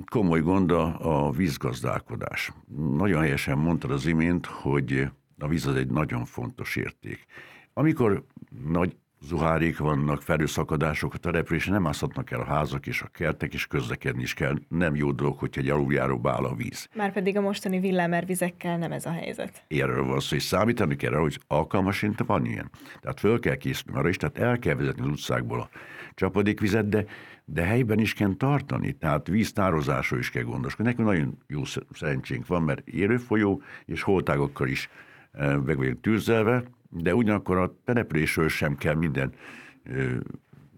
[0.05, 2.51] komoly gond a, a vízgazdálkodás.
[2.97, 5.07] Nagyon helyesen mondtad az imént, hogy
[5.39, 7.25] a víz az egy nagyon fontos érték.
[7.73, 8.23] Amikor
[8.67, 13.67] nagy zuhárék vannak, felőszakadások a településen, nem mászhatnak el a házak és a kertek, és
[13.67, 14.55] közlekedni is kell.
[14.67, 16.87] Nem jó dolog, hogy egy aluljáróba áll a víz.
[16.95, 19.63] Márpedig a mostani villámervizekkel nem ez a helyzet.
[19.67, 22.69] Erről van szó, és számítani kell arra, hogy alkalmasint van ilyen.
[23.01, 25.69] Tehát föl kell készülni arra is, tehát el kell vezetni az utcákból a
[26.17, 27.06] csapadékvizet, de,
[27.45, 30.91] de helyben is kell tartani, tehát víztározásról is kell gondoskodni.
[30.91, 34.89] Nekünk nagyon jó szerencsénk van, mert érőfolyó és holtágokkal is
[35.32, 39.34] eh, meg vagyunk tűzzelve, de ugyanakkor a településről sem kell minden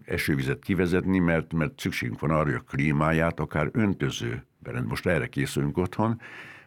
[0.04, 5.26] esővizet kivezetni, mert, mert szükségünk van arra, hogy a klímáját akár öntöző, mert most erre
[5.26, 6.20] készülünk otthon,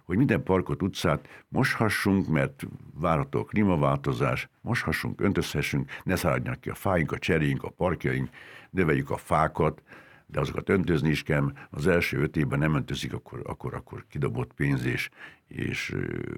[0.04, 6.76] hogy minden parkot, utcát moshassunk, mert várható a klímaváltozás, moshassunk, öntözhessünk, ne száradjanak ki a
[6.76, 8.30] fáink, a cseréink, a parkjaink,
[8.70, 9.82] növeljük a fákat,
[10.26, 14.54] de azokat öntözni is kell, az első öt évben nem öntözik, akkor, akkor, akkor kidobott
[14.54, 15.10] pénz és,
[15.48, 15.96] és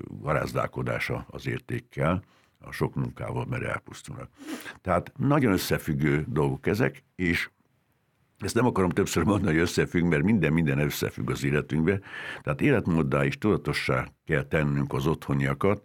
[0.08, 2.23] garázdálkodása az értékkel
[2.60, 4.30] a sok munkával, mert elpusztulnak.
[4.82, 7.49] Tehát nagyon összefüggő dolgok ezek, és
[8.39, 12.00] ezt nem akarom többször mondani, hogy összefügg, mert minden minden összefügg az életünkbe.
[12.41, 15.84] Tehát életmóddá is tudatossá kell tennünk az otthoniakat,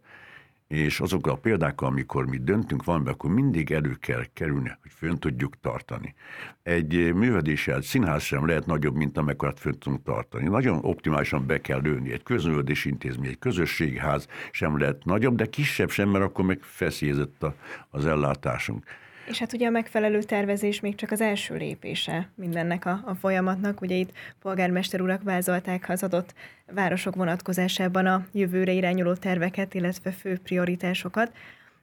[0.70, 5.16] és azokkal a példákkal, amikor mi döntünk valamiben, akkor mindig elő kell kerülni, hogy fönn
[5.16, 6.14] tudjuk tartani.
[6.62, 10.48] Egy művedéssel színház sem lehet nagyobb, mint amekkorát fönn tudunk tartani.
[10.48, 12.12] Nagyon optimálisan be kell lőni.
[12.12, 17.46] Egy közművelés intézmény, egy közösségház sem lehet nagyobb, de kisebb sem, mert akkor meg feszélyezett
[17.90, 18.84] az ellátásunk.
[19.30, 23.80] És hát ugye a megfelelő tervezés még csak az első lépése mindennek a, a folyamatnak.
[23.80, 26.34] Ugye itt polgármester urak vázolták az adott
[26.66, 31.32] városok vonatkozásában a jövőre irányuló terveket, illetve fő prioritásokat.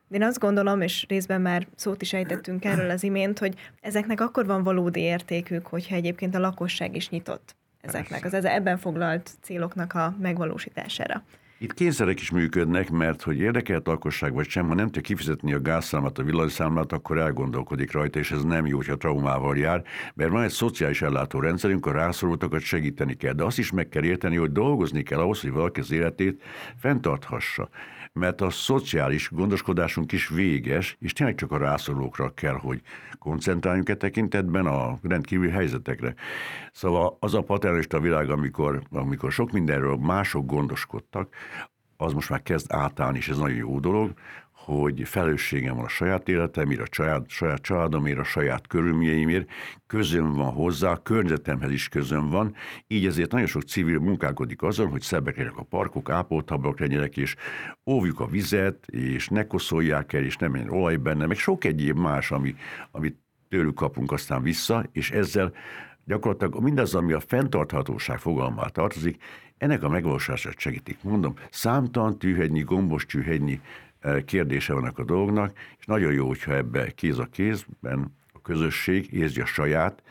[0.07, 4.21] De én azt gondolom, és részben már szót is ejtettünk erről az imént, hogy ezeknek
[4.21, 9.93] akkor van valódi értékük, hogyha egyébként a lakosság is nyitott ezeknek, az ebben foglalt céloknak
[9.93, 11.23] a megvalósítására.
[11.59, 15.61] Itt kényszerek is működnek, mert hogy érdekelt lakosság vagy sem, ha nem tudja kifizetni a
[15.61, 20.43] gázszámlát, a villanyszámlát, akkor elgondolkodik rajta, és ez nem jó, hogyha traumával jár, mert van
[20.43, 25.03] egy szociális ellátórendszerünk, a rászorultakat segíteni kell, de azt is meg kell érteni, hogy dolgozni
[25.03, 26.43] kell ahhoz, hogy valaki az életét
[26.75, 27.69] fenntarthassa
[28.17, 32.81] mert a szociális gondoskodásunk is véges, és tényleg csak a rászorulókra kell, hogy
[33.19, 36.13] koncentráljunk e tekintetben a rendkívüli helyzetekre.
[36.71, 41.35] Szóval az a paternalista világ, amikor, amikor sok mindenről mások gondoskodtak,
[41.97, 44.13] az most már kezd átállni, és ez nagyon jó dolog,
[44.67, 49.49] hogy felelősségem van a saját életemért, a saját, saját családomért, a saját körülményeimért,
[49.87, 52.55] közöm van hozzá, a környezetemhez is közöm van,
[52.87, 57.35] így ezért nagyon sok civil munkálkodik azon, hogy szebbek legyenek a parkok, ápoltabbak legyenek, és
[57.85, 61.97] óvjuk a vizet, és ne koszolják el, és nem menjen olaj benne, meg sok egyéb
[61.97, 62.55] más, ami,
[62.91, 63.17] amit
[63.49, 65.53] tőlük kapunk aztán vissza, és ezzel
[66.05, 69.23] gyakorlatilag mindaz, ami a fenntarthatóság fogalmát tartozik,
[69.57, 71.03] ennek a megvalósását segítik.
[71.03, 73.61] Mondom, számtalan tűhegynyi, gombos tűhegynyi
[74.25, 79.41] kérdése vannak a dolgnak, és nagyon jó, hogyha ebbe kéz a kézben a közösség érzi
[79.41, 80.03] a saját,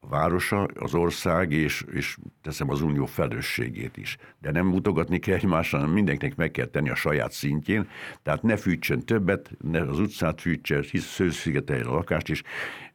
[0.00, 4.16] a városa, az ország, és, és teszem az unió felelősségét is.
[4.38, 7.88] De nem mutogatni kell egymásra, hanem mindenkinek meg kell tenni a saját szintjén,
[8.22, 12.42] tehát ne fűtsön többet, ne az utcát fűtse, hisz szőszigetelje a lakást is,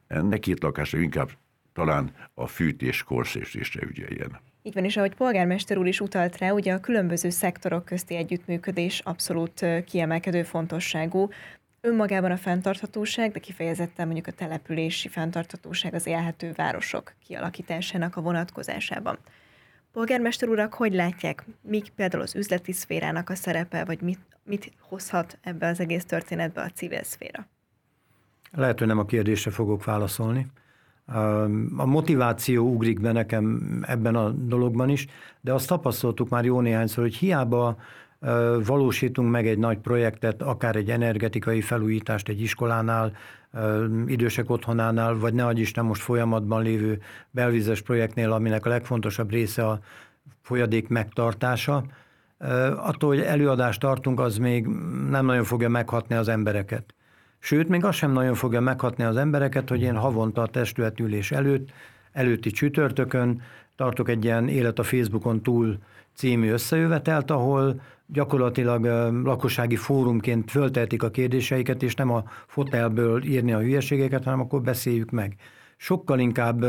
[0.08, 1.30] ne két lakásra, inkább
[1.72, 4.40] talán a fűtés korszésésre ügyeljen.
[4.66, 9.00] Így van, és ahogy polgármester úr is utalt rá, ugye a különböző szektorok közti együttműködés
[9.04, 11.28] abszolút kiemelkedő fontosságú.
[11.80, 19.18] Önmagában a fenntarthatóság, de kifejezetten mondjuk a települési fenntarthatóság az élhető városok kialakításának a vonatkozásában.
[19.92, 25.38] Polgármester urak, hogy látják, mik például az üzleti szférának a szerepe, vagy mit, mit hozhat
[25.42, 27.46] ebbe az egész történetbe a civil szféra?
[28.50, 30.46] Lehet, hogy nem a kérdésre fogok válaszolni.
[31.76, 35.06] A motiváció ugrik be nekem ebben a dologban is,
[35.40, 37.76] de azt tapasztaltuk már jó néhányszor, hogy hiába
[38.64, 43.12] valósítunk meg egy nagy projektet, akár egy energetikai felújítást egy iskolánál,
[44.06, 49.80] idősek otthonánál, vagy ne Isten most folyamatban lévő belvizes projektnél, aminek a legfontosabb része a
[50.42, 51.84] folyadék megtartása.
[52.76, 54.66] Attól, hogy előadást tartunk, az még
[55.10, 56.94] nem nagyon fogja meghatni az embereket.
[57.46, 61.72] Sőt, még az sem nagyon fogja meghatni az embereket, hogy én havonta a testületülés előtt,
[62.12, 63.42] előtti csütörtökön
[63.76, 65.78] tartok egy ilyen Élet a Facebookon túl
[66.14, 68.84] című összejövetelt, ahol gyakorlatilag
[69.24, 75.10] lakossági fórumként föltehetik a kérdéseiket, és nem a fotelből írni a hülyeségeket, hanem akkor beszéljük
[75.10, 75.36] meg.
[75.76, 76.64] Sokkal inkább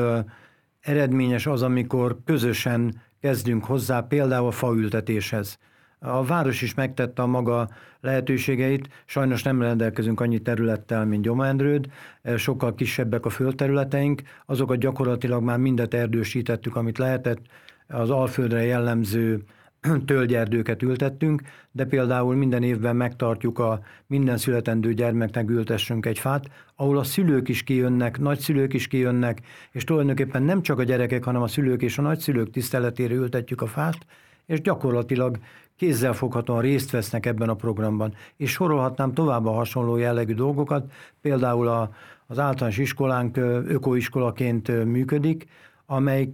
[0.80, 5.60] eredményes az, amikor közösen kezdünk hozzá például a faültetéshez.
[6.00, 7.70] A város is megtette a maga
[8.02, 11.90] lehetőségeit, sajnos nem rendelkezünk annyi területtel, mint Gyomendrőd,
[12.36, 17.42] sokkal kisebbek a földterületeink, azokat gyakorlatilag már mindet erdősítettük, amit lehetett,
[17.88, 19.44] az Alföldre jellemző
[20.06, 26.98] tölgyerdőket ültettünk, de például minden évben megtartjuk a minden születendő gyermeknek ültessünk egy fát, ahol
[26.98, 31.48] a szülők is kijönnek, nagyszülők is kijönnek, és tulajdonképpen nem csak a gyerekek, hanem a
[31.48, 34.06] szülők és a nagyszülők tiszteletére ültetjük a fát,
[34.48, 35.38] és gyakorlatilag
[35.76, 38.14] kézzelfoghatóan részt vesznek ebben a programban.
[38.38, 41.92] És sorolhatnám tovább a hasonló jellegű dolgokat, például a,
[42.28, 45.48] az általános iskolánk ökoiskolaként működik,
[45.86, 46.30] amely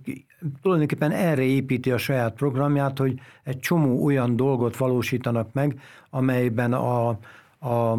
[0.61, 7.17] tulajdonképpen erre építi a saját programját, hogy egy csomó olyan dolgot valósítanak meg, amelyben a,
[7.63, 7.97] a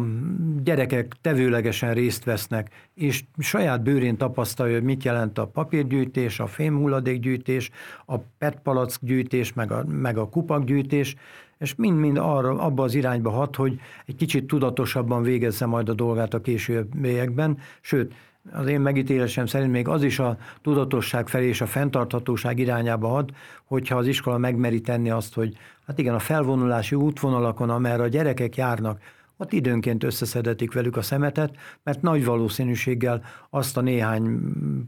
[0.63, 7.71] gyerekek tevőlegesen részt vesznek, és saját bőrén tapasztalja, hogy mit jelent a papírgyűjtés, a fémhulladékgyűjtés,
[8.05, 11.15] a petpalackgyűjtés, meg a, meg a kupakgyűjtés,
[11.57, 16.33] és mind-mind arra, abba az irányba hat, hogy egy kicsit tudatosabban végezze majd a dolgát
[16.33, 18.13] a későbbiekben, sőt,
[18.51, 23.29] az én megítélésem szerint még az is a tudatosság felé és a fenntarthatóság irányába ad,
[23.63, 28.55] hogyha az iskola megmeri tenni azt, hogy hát igen, a felvonulási útvonalakon, amerre a gyerekek
[28.55, 28.99] járnak,
[29.37, 34.39] ott időnként összeszedetik velük a szemetet, mert nagy valószínűséggel azt a néhány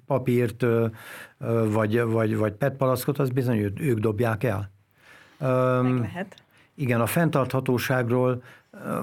[0.06, 0.66] papírt
[1.66, 4.72] vagy, vagy, vagy petpalackot, az bizony ők dobják el.
[5.82, 6.36] Meg lehet.
[6.76, 8.44] Igen, a fenntarthatóságról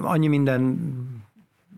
[0.01, 0.79] annyi minden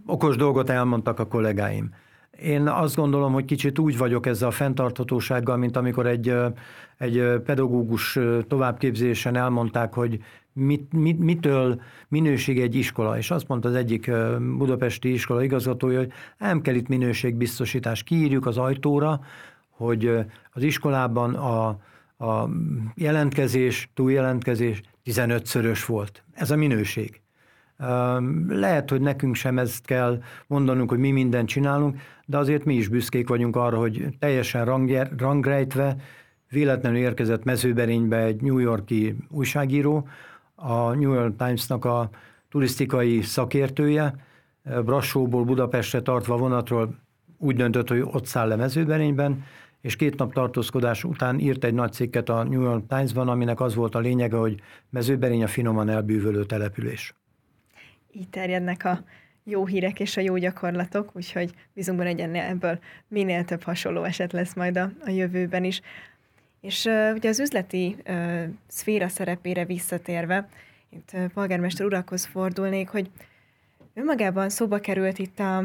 [0.05, 1.93] okos dolgot elmondtak a kollégáim.
[2.41, 6.33] Én azt gondolom, hogy kicsit úgy vagyok ezzel a fenntarthatósággal, mint amikor egy,
[6.97, 10.19] egy pedagógus továbbképzésen elmondták, hogy
[10.53, 13.17] mit, mit, mitől minőség egy iskola.
[13.17, 14.11] És azt mondta az egyik
[14.57, 18.03] budapesti iskola igazgatója, hogy nem kell itt minőségbiztosítás.
[18.03, 19.19] Kiírjuk az ajtóra,
[19.69, 20.11] hogy
[20.51, 21.67] az iskolában a,
[22.25, 22.49] a
[22.95, 26.23] jelentkezés, túljelentkezés 15-szörös volt.
[26.33, 27.21] Ez a minőség.
[28.47, 32.87] Lehet, hogy nekünk sem ezt kell mondanunk, hogy mi mindent csinálunk, de azért mi is
[32.87, 34.65] büszkék vagyunk arra, hogy teljesen
[35.17, 35.95] rangrejtve
[36.49, 40.07] véletlenül érkezett mezőberénybe egy New Yorki újságíró,
[40.55, 42.09] a New York Times-nak a
[42.49, 44.15] turisztikai szakértője,
[44.85, 46.95] Brassóból Budapestre tartva vonatról
[47.37, 49.43] úgy döntött, hogy ott száll le mezőberényben,
[49.81, 53.75] és két nap tartózkodás után írt egy nagy cikket a New York Times-ban, aminek az
[53.75, 57.13] volt a lényege, hogy mezőberény a finoman elbűvölő település.
[58.17, 59.03] Így terjednek a
[59.43, 64.31] jó hírek és a jó gyakorlatok, úgyhogy bízunk benne, hogy ebből minél több hasonló eset
[64.31, 65.81] lesz majd a, a jövőben is.
[66.61, 70.47] És uh, ugye az üzleti uh, szféra szerepére visszatérve,
[70.89, 73.09] Itt polgármester urakhoz fordulnék, hogy
[73.93, 75.63] önmagában szóba került itt a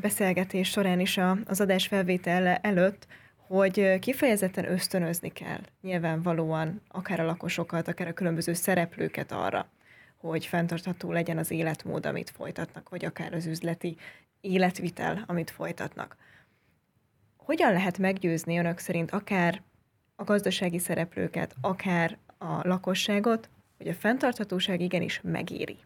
[0.00, 3.06] beszélgetés során is az adás felvétel előtt,
[3.36, 9.68] hogy kifejezetten ösztönözni kell nyilvánvalóan akár a lakosokat, akár a különböző szereplőket arra,
[10.18, 13.96] hogy fenntartható legyen az életmód, amit folytatnak, vagy akár az üzleti
[14.40, 16.16] életvitel, amit folytatnak.
[17.36, 19.62] Hogyan lehet meggyőzni önök szerint akár
[20.16, 25.76] a gazdasági szereplőket, akár a lakosságot, hogy a fenntarthatóság igenis megéri?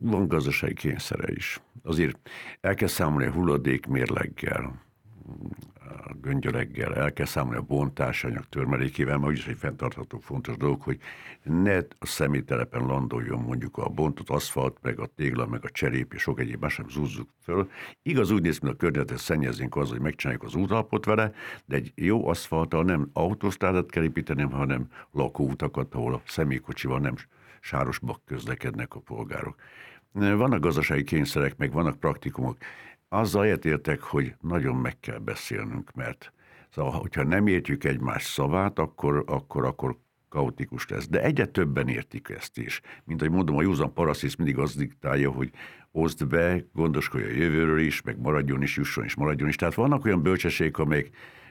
[0.00, 1.60] Van gazdasági kényszere is.
[1.82, 4.82] Azért el kell számolni a hulladék mérleggel,
[5.86, 10.98] a göngyöleggel, el kell számolni a bontásanyag törmelékével, mert úgyis egy fenntartható fontos dolog, hogy
[11.42, 16.22] ne a személytelepen landoljon mondjuk a bontott aszfalt, meg a tégla, meg a cserép, és
[16.22, 17.70] sok egyéb más sem zúzzuk föl.
[18.02, 21.32] Igaz, úgy néz, mint a környezetet szennyezünk az, hogy megcsináljuk az útalapot vele,
[21.64, 27.14] de egy jó aszfalttal nem autósztrádat kell építeni, hanem lakóutakat, ahol a személykocsival nem
[27.60, 29.56] sárosbak közlekednek a polgárok.
[30.12, 32.56] Vannak gazdasági kényszerek, meg vannak praktikumok
[33.18, 36.32] azzal egyetértek, hogy nagyon meg kell beszélnünk, mert
[36.70, 39.96] szóval, hogyha nem értjük egymás szavát, akkor, akkor, akkor
[40.28, 41.08] kaotikus lesz.
[41.08, 42.80] De egyre többen értik ezt is.
[43.04, 45.50] Mint ahogy mondom, a józan paraszisz mindig az diktálja, hogy
[45.90, 49.56] oszd be, gondoskodj a jövőről is, meg maradjon is, jusson is, maradjon is.
[49.56, 51.10] Tehát vannak olyan bölcsességek, amelyek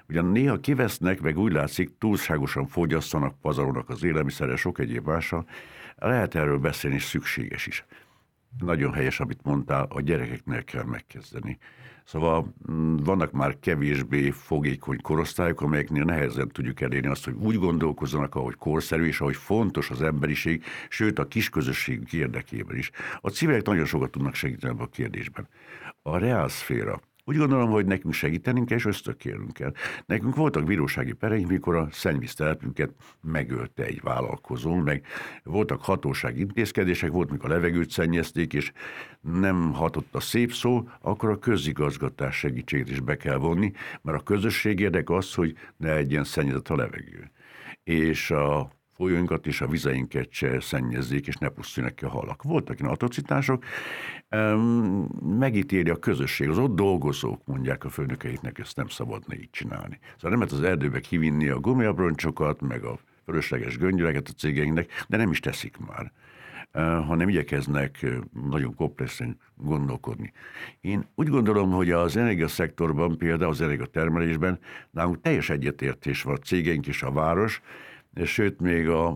[0.10, 5.46] ugyan néha kivesznek, meg úgy látszik, túlságosan fogyasztanak, pazarolnak az élelmiszerre, sok egyéb mással.
[5.96, 7.86] Lehet erről beszélni, és szükséges is
[8.60, 11.58] nagyon helyes, amit mondtál, a gyerekeknél kell megkezdeni.
[12.04, 18.36] Szóval mm, vannak már kevésbé fogékony korosztályok, amelyeknél nehezen tudjuk elérni azt, hogy úgy gondolkozzanak,
[18.36, 22.92] ahogy korszerű, és ahogy fontos az emberiség, sőt a kisközösségünk érdekében is.
[23.22, 25.48] A civilek nagyon sokat tudnak segíteni ebben a kérdésben.
[26.02, 29.74] A reálszféra, úgy gondolom, hogy nekünk segítenünk kell, és ösztökélnünk kell.
[30.06, 35.06] Nekünk voltak bírósági pereink, mikor a szennyvíztelepünket megölte egy vállalkozó, meg
[35.44, 38.72] voltak hatósági intézkedések, volt, mikor a levegőt szennyezték, és
[39.22, 44.24] nem hatott a szép szó, akkor a közigazgatás segítségét is be kell vonni, mert a
[44.24, 47.32] közösség érdek az, hogy ne egyen szennyezett a levegő.
[47.84, 52.44] És a folyóinkat és a vizeinket se szennyezzék, és ne pusztuljanak ki a halak.
[52.44, 53.64] Voltak ilyen atrocitások,
[55.24, 60.00] megítéli a közösség, az ott dolgozók mondják a főnökeiknek, ezt nem szabadna így csinálni.
[60.16, 65.18] Szóval nem lehet az erdőbe kivinni a gumiabroncsokat, meg a fölösleges göngyöleket a cégeinknek, de
[65.18, 66.12] nem is teszik már
[66.82, 68.06] hanem igyekeznek
[68.50, 70.34] nagyon komplexen gondolkodni.
[70.82, 74.60] Én úgy gondolom, hogy az energiaszektorban, például az energiatermelésben
[74.92, 77.62] nálunk teljes egyetértés van a cégeink és a város,
[78.24, 79.08] sőt még a,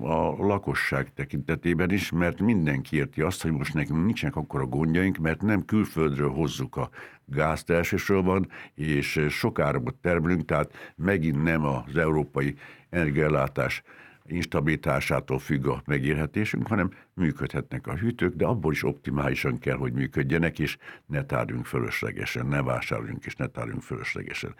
[0.00, 5.16] a lakosság tekintetében is, mert mindenki érti azt, hogy most nekünk nincsenek akkor a gondjaink,
[5.16, 6.90] mert nem külföldről hozzuk a
[7.24, 12.54] gázt elsősorban, és sok áramot termelünk, tehát megint nem az európai
[12.90, 13.82] energiállátás
[14.26, 20.58] instabilitásától függ a megélhetésünk, hanem működhetnek a hűtők, de abból is optimálisan kell, hogy működjenek,
[20.58, 24.54] és ne tárjunk fölöslegesen, ne vásároljunk, és ne tárjunk fölöslegesen.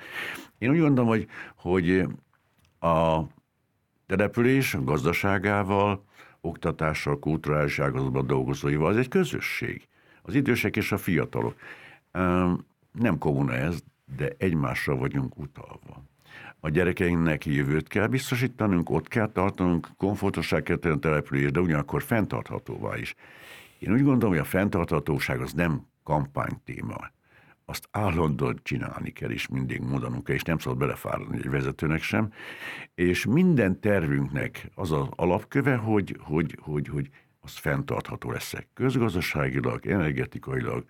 [0.59, 2.07] Én úgy gondolom, hogy, hogy
[2.81, 3.21] a
[4.09, 6.05] település gazdaságával,
[6.41, 9.89] oktatással, kulturális ágazatban dolgozóival, az egy közösség.
[10.23, 11.55] Az idősek és a fiatalok.
[12.93, 13.83] Nem kommuna ez,
[14.17, 16.05] de egymásra vagyunk utalva.
[16.61, 22.03] A gyerekeinknek jövőt kell biztosítanunk, ott kell tartanunk, komfortosság kell tenni a település, de ugyanakkor
[22.03, 23.15] fenntarthatóvá is.
[23.79, 27.11] Én úgy gondolom, hogy a fenntarthatóság az nem kampánytéma
[27.71, 32.33] azt állandóan csinálni kell, és mindig mondanunk kell, és nem szabad belefáradni egy vezetőnek sem.
[32.95, 37.09] És minden tervünknek az az alapköve, hogy, hogy, hogy, hogy
[37.41, 40.85] az fenntartható lesz közgazdaságilag, energetikailag,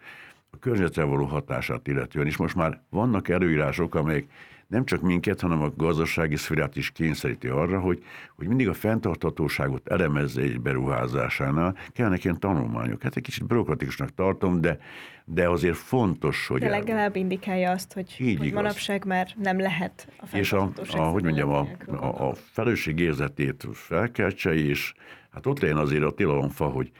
[0.50, 4.26] a környezetre való hatását illetően, és most már vannak előírások, amelyek
[4.68, 8.04] nem csak minket, hanem a gazdasági szférát is kényszeríti arra, hogy,
[8.36, 11.76] hogy mindig a fenntarthatóságot elemezze egy beruházásánál.
[11.92, 13.02] Kellnek ilyen tanulmányok.
[13.02, 14.78] Hát egy kicsit bürokratikusnak tartom, de,
[15.24, 16.60] de azért fontos, hogy...
[16.60, 21.02] De legalább indikálja azt, hogy, Így hogy manapság már nem lehet a És a, a
[21.02, 24.94] hogy mondjam, a, a, a felelősségérzetét felkeltse, és
[25.30, 26.92] hát ott legyen azért a tilalomfa, hogy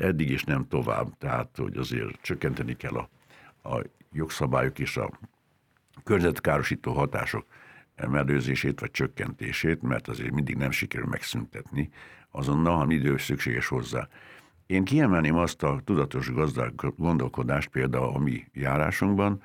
[0.00, 3.08] eddig is nem tovább, tehát hogy azért csökkenteni kell a,
[3.68, 5.10] a jogszabályok és a
[6.06, 7.46] környezetkárosító hatások
[8.08, 11.90] mellőzését vagy csökkentését, mert azért mindig nem sikerül megszüntetni
[12.30, 14.08] azonnal, hanem idő szükséges hozzá.
[14.66, 19.42] Én kiemelném azt a tudatos gazdák gondolkodást például a mi járásunkban,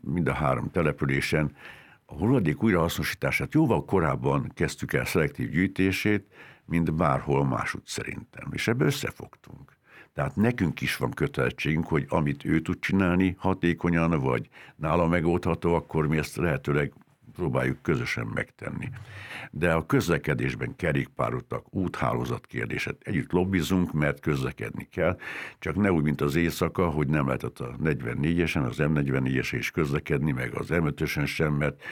[0.00, 1.56] mind a három településen,
[2.04, 6.32] a hulladék újrahasznosítását jóval korábban kezdtük el szelektív gyűjtését,
[6.64, 8.48] mint bárhol másút szerintem.
[8.52, 9.76] És ebbe összefogtunk.
[10.14, 16.06] Tehát nekünk is van kötelezettségünk, hogy amit ő tud csinálni hatékonyan, vagy nála megoldható, akkor
[16.06, 16.92] mi ezt lehetőleg
[17.40, 18.88] próbáljuk közösen megtenni.
[19.50, 25.18] De a közlekedésben kerékpárutak, úthálózat kérdéset együtt lobbizunk, mert közlekedni kell,
[25.58, 30.32] csak ne úgy, mint az éjszaka, hogy nem lehetett a 44-esen, az M44-esen is közlekedni,
[30.32, 31.82] meg az m sem, mert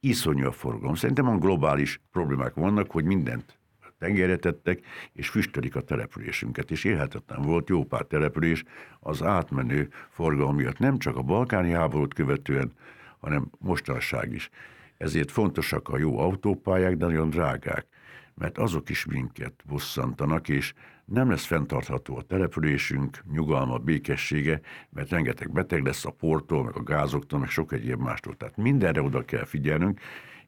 [0.00, 0.94] iszonyú a forgalom.
[0.94, 3.57] Szerintem a globális problémák vannak, hogy mindent
[3.98, 4.80] tengerre tettek,
[5.12, 8.64] és füstölik a településünket, és élhetetlen volt jó pár település
[9.00, 12.72] az átmenő forgalom miatt, nem csak a balkáni háborút követően,
[13.18, 14.50] hanem mostanság is.
[14.96, 17.86] Ezért fontosak a jó autópályák, de nagyon drágák,
[18.34, 20.74] mert azok is minket bosszantanak, és
[21.04, 26.82] nem lesz fenntartható a településünk, nyugalma, békessége, mert rengeteg beteg lesz a portól, meg a
[26.82, 28.36] gázoktól, meg sok egyéb mástól.
[28.36, 30.00] Tehát mindenre oda kell figyelnünk,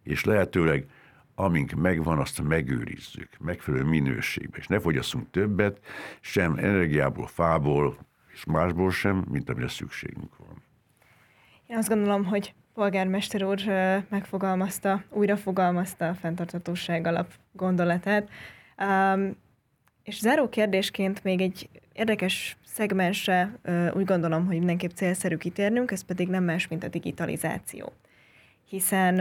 [0.02, 0.86] és lehetőleg
[1.34, 5.80] amink megvan, azt megőrizzük, megfelelő minőségben, és ne fogyasszunk többet,
[6.20, 7.98] sem energiából, fából,
[8.32, 10.62] és másból sem, mint amire szükségünk van.
[11.66, 13.60] Én azt gondolom, hogy polgármester úr
[14.08, 18.28] megfogalmazta, újra fogalmazta a fenntarthatóság alap gondolatát.
[18.78, 19.36] Um,
[20.02, 23.58] és záró kérdésként még egy érdekes szegmensre
[23.94, 27.92] úgy gondolom, hogy mindenképp célszerű kitérnünk, ez pedig nem más, mint a digitalizáció.
[28.64, 29.16] Hiszen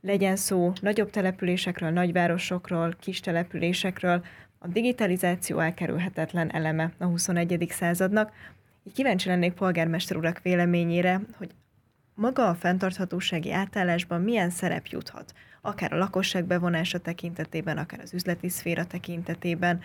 [0.00, 4.24] legyen szó nagyobb településekről, nagyvárosokról, kis településekről,
[4.58, 7.66] a digitalizáció elkerülhetetlen eleme a 21.
[7.70, 8.32] századnak.
[8.84, 11.50] Így kíváncsi lennék polgármester urak véleményére, hogy
[12.14, 15.32] maga a fenntarthatósági átállásban milyen szerep juthat?
[15.60, 19.80] Akár a lakosság bevonása tekintetében, akár az üzleti szféra tekintetében,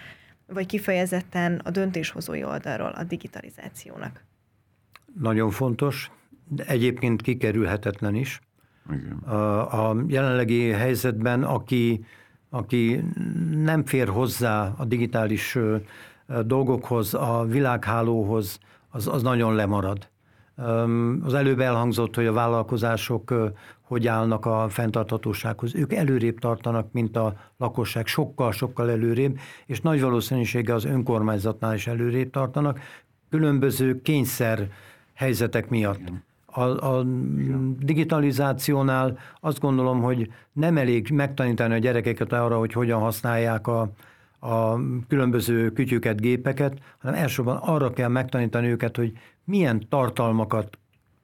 [0.47, 4.23] vagy kifejezetten a döntéshozói oldalról a digitalizációnak?
[5.19, 6.11] Nagyon fontos,
[6.47, 8.39] de egyébként kikerülhetetlen is.
[8.89, 9.17] Igen.
[9.17, 12.05] A, a jelenlegi helyzetben, aki,
[12.49, 13.03] aki
[13.51, 15.57] nem fér hozzá a digitális
[16.45, 18.59] dolgokhoz, a világhálóhoz,
[18.89, 20.09] az, az nagyon lemarad.
[21.23, 23.33] Az előbb elhangzott, hogy a vállalkozások
[23.87, 25.75] hogy állnak a fenntarthatósághoz.
[25.75, 32.29] Ők előrébb tartanak, mint a lakosság, sokkal-sokkal előrébb, és nagy valószínűsége az önkormányzatnál is előrébb
[32.29, 32.79] tartanak,
[33.29, 34.69] különböző kényszer
[35.13, 36.11] helyzetek miatt.
[36.57, 37.03] A, a
[37.79, 43.89] digitalizációnál azt gondolom, hogy nem elég megtanítani a gyerekeket arra, hogy hogyan használják a,
[44.39, 49.11] a különböző kütyüket, gépeket, hanem elsősorban arra kell megtanítani őket, hogy
[49.43, 50.77] milyen tartalmakat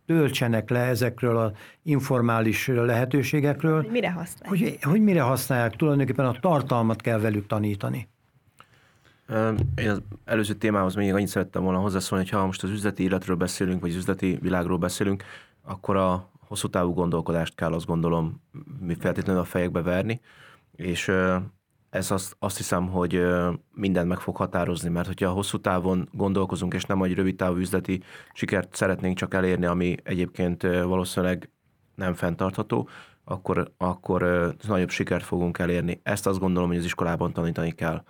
[0.06, 1.52] töltsenek le ezekről az
[1.84, 3.82] informális lehetőségekről.
[3.82, 4.60] Hogy mire használják.
[4.60, 8.08] Hogy, hogy mire használják, tulajdonképpen a tartalmat kell velük tanítani.
[9.76, 13.36] Én az előző témához még annyit szerettem volna hozzászólni, hogy ha most az üzleti életről
[13.36, 15.24] beszélünk, vagy az üzleti világról beszélünk,
[15.62, 18.42] akkor a hosszú távú gondolkodást kell azt gondolom
[18.80, 20.22] mi feltétlenül a fejekbe verni,
[20.76, 21.12] és
[21.90, 23.24] ez azt, azt hiszem, hogy
[23.74, 28.04] mindent meg fog határozni, mert hogyha hosszú távon gondolkozunk, és nem egy rövid távú üzleti
[28.34, 31.50] sikert szeretnénk csak elérni, ami egyébként valószínűleg
[31.96, 32.90] nem fenntartható,
[33.24, 36.00] akkor, akkor nagyobb sikert fogunk elérni.
[36.04, 38.04] Ezt azt gondolom, hogy az iskolában tanítani kell.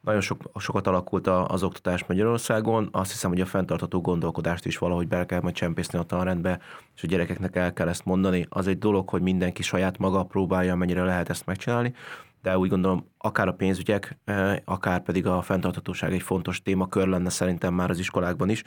[0.00, 5.08] Nagyon sok, sokat alakult az oktatás Magyarországon, azt hiszem, hogy a fenntartható gondolkodást is valahogy
[5.08, 6.60] be kell majd csempészni a tanrendbe,
[6.96, 8.46] és a gyerekeknek el kell ezt mondani.
[8.48, 11.94] Az egy dolog, hogy mindenki saját maga próbálja, mennyire lehet ezt megcsinálni,
[12.42, 17.30] de úgy gondolom, akár a pénzügyek, eh, akár pedig a fenntarthatóság egy fontos témakör lenne
[17.30, 18.62] szerintem már az iskolákban is,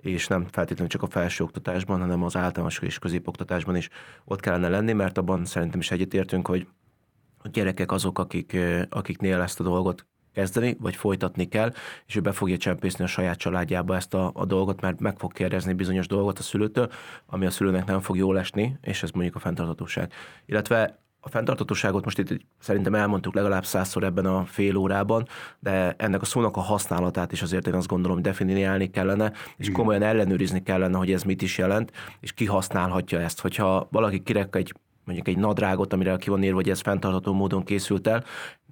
[0.00, 3.88] és nem feltétlenül csak a felsőoktatásban, hanem az általános és középoktatásban is
[4.24, 6.66] ott kellene lenni, mert abban szerintem is egyetértünk, hogy
[7.38, 10.06] a gyerekek azok, akik, eh, akiknél ezt a dolgot
[10.38, 11.72] kezdeni, vagy folytatni kell,
[12.06, 15.32] és ő be fogja csempészni a saját családjába ezt a, a dolgot, mert meg fog
[15.32, 16.90] kérdezni bizonyos dolgot a szülőtől,
[17.26, 20.12] ami a szülőnek nem fog jól esni, és ez mondjuk a fenntarthatóság.
[20.46, 25.28] Illetve a fenntartatóságot most itt szerintem elmondtuk legalább százszor ebben a fél órában,
[25.58, 30.02] de ennek a szónak a használatát is azért én azt gondolom, definiálni kellene, és komolyan
[30.02, 33.40] ellenőrizni kellene, hogy ez mit is jelent, és ki használhatja ezt.
[33.40, 34.74] Hogyha valaki kirek egy
[35.08, 38.24] mondjuk egy nadrágot, amire ki van írva, hogy ez fenntartható módon készült el,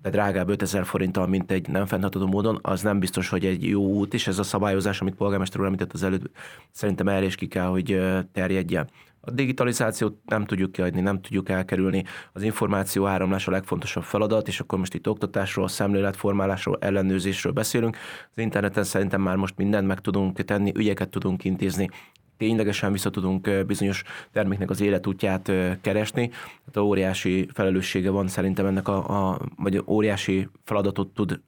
[0.06, 3.82] de drágább 5000 forinttal, mint egy nem fenntartható módon, az nem biztos, hogy egy jó
[3.82, 6.30] út, és ez a szabályozás, amit polgármester úr említett az előtt,
[6.72, 8.00] szerintem erre is ki kell, hogy
[8.32, 8.88] terjedjen.
[9.20, 12.04] A digitalizációt nem tudjuk kiadni, nem tudjuk elkerülni.
[12.32, 17.96] Az információ áramlás a legfontosabb feladat, és akkor most itt oktatásról, szemléletformálásról, ellenőrzésről beszélünk.
[18.30, 21.88] Az interneten szerintem már most mindent meg tudunk tenni, ügyeket tudunk intézni,
[22.36, 26.28] ténylegesen vissza tudunk bizonyos terméknek az életútját keresni.
[26.72, 31.40] Tehát óriási felelőssége van szerintem ennek a, a vagy óriási feladatot tud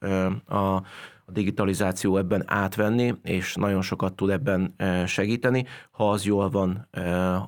[0.47, 0.83] a
[1.29, 4.75] a digitalizáció ebben átvenni, és nagyon sokat tud ebben
[5.07, 6.89] segíteni, ha az jól van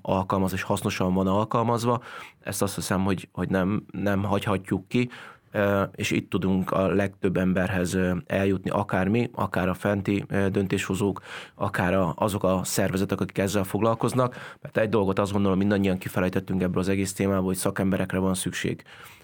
[0.03, 2.03] alkalmazva és hasznosan van alkalmazva.
[2.41, 5.11] Ezt azt hiszem, hogy, hogy nem, nem hagyhatjuk ki.
[5.95, 11.21] És itt tudunk a legtöbb emberhez eljutni, akár mi, akár a fenti döntéshozók,
[11.55, 16.81] akár azok a szervezetek, akik ezzel foglalkoznak, mert egy dolgot azt gondolom mindannyian kifelejtettünk ebből
[16.81, 18.83] az egész témából, hogy szakemberekre van szükség.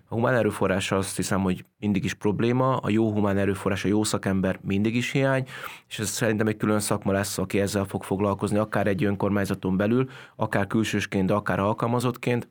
[0.09, 4.05] A humán erőforrás azt hiszem, hogy mindig is probléma, a jó humán erőforrás, a jó
[4.05, 5.47] szakember mindig is hiány,
[5.89, 10.09] és ez szerintem egy külön szakma lesz, aki ezzel fog foglalkozni, akár egy önkormányzaton belül,
[10.37, 12.49] akár külsősként, de akár alkalmazottként,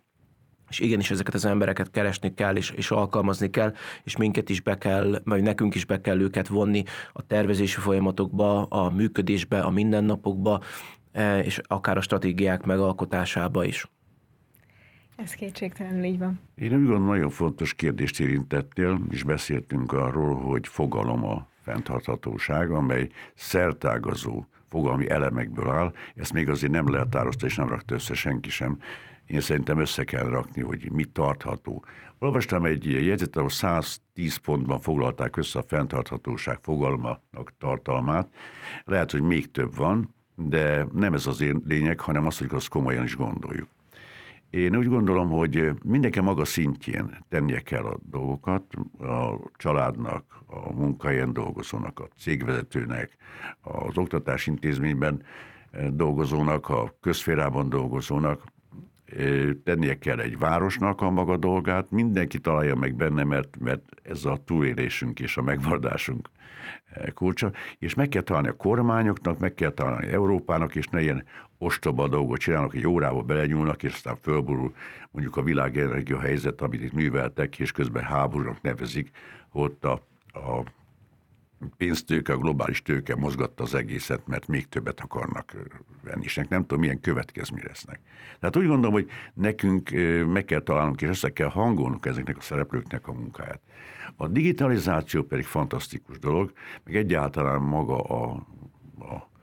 [0.70, 4.78] és igenis ezeket az embereket keresni kell, és, és alkalmazni kell, és minket is be
[4.78, 10.62] kell, vagy nekünk is be kell őket vonni a tervezési folyamatokba, a működésbe, a mindennapokba,
[11.12, 13.90] e, és akár a stratégiák megalkotásába is.
[15.16, 16.40] Ez kétségtelenül így van.
[16.56, 23.10] Én úgy gondolom, nagyon fontos kérdést érintettél, és beszéltünk arról, hogy fogalom a fenntarthatóság, amely
[23.36, 25.94] szertágazó fogalmi elemekből áll.
[26.16, 28.80] Ezt még azért nem lehet tározta, és nem rakta össze senki sem.
[29.28, 31.86] Én szerintem össze kell rakni, hogy mit tartható.
[32.20, 38.28] Olvastam egy jegyzetet, ahol 110 pontban foglalták össze a fenntarthatóság fogalmának tartalmát.
[38.84, 42.68] Lehet, hogy még több van, de nem ez az én lényeg, hanem az, hogy azt
[42.68, 43.68] komolyan is gondoljuk.
[44.50, 48.64] Én úgy gondolom, hogy mindenki maga szintjén tennie kell a dolgokat,
[49.00, 53.18] a családnak, a munkahelyen dolgozónak, a cégvezetőnek,
[53.62, 55.24] az oktatás intézményben
[55.92, 58.44] dolgozónak, a közférában dolgozónak,
[59.64, 64.38] tennie kell egy városnak a maga dolgát, mindenki találja meg benne, mert, mert ez a
[64.46, 66.30] túlélésünk és a megvardásunk
[67.14, 71.26] kulcsa, és meg kell találni a kormányoknak, meg kell találni Európának, és ne ilyen
[71.58, 74.76] ostoba dolgot csinálnak, hogy órába belenyúlnak, és aztán fölborul
[75.12, 79.10] mondjuk a világenergia helyzet, amit itt műveltek, és közben háborúnak nevezik,
[79.52, 79.92] ott a,
[80.34, 80.64] a
[81.78, 85.56] pénztőke, a globális tőke mozgatta az egészet, mert még többet akarnak
[86.04, 88.00] venni, és nem tudom, milyen következmény lesznek.
[88.40, 89.90] Tehát úgy gondolom, hogy nekünk
[90.28, 93.62] meg kell találnunk, és össze kell hangolnunk ezeknek a szereplőknek a munkáját.
[94.16, 96.54] A digitalizáció pedig fantasztikus dolog,
[96.84, 98.32] meg egyáltalán maga a,
[99.00, 99.34] a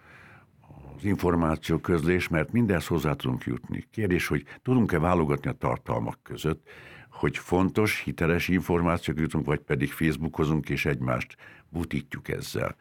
[1.02, 3.86] az információ közlés, mert mindenhez hozzá tudunk jutni.
[3.90, 6.68] Kérdés, hogy tudunk-e válogatni a tartalmak között,
[7.10, 11.36] hogy fontos, hiteles információk jutunk, vagy pedig Facebookozunk és egymást
[11.72, 12.76] butítjuk ezzel.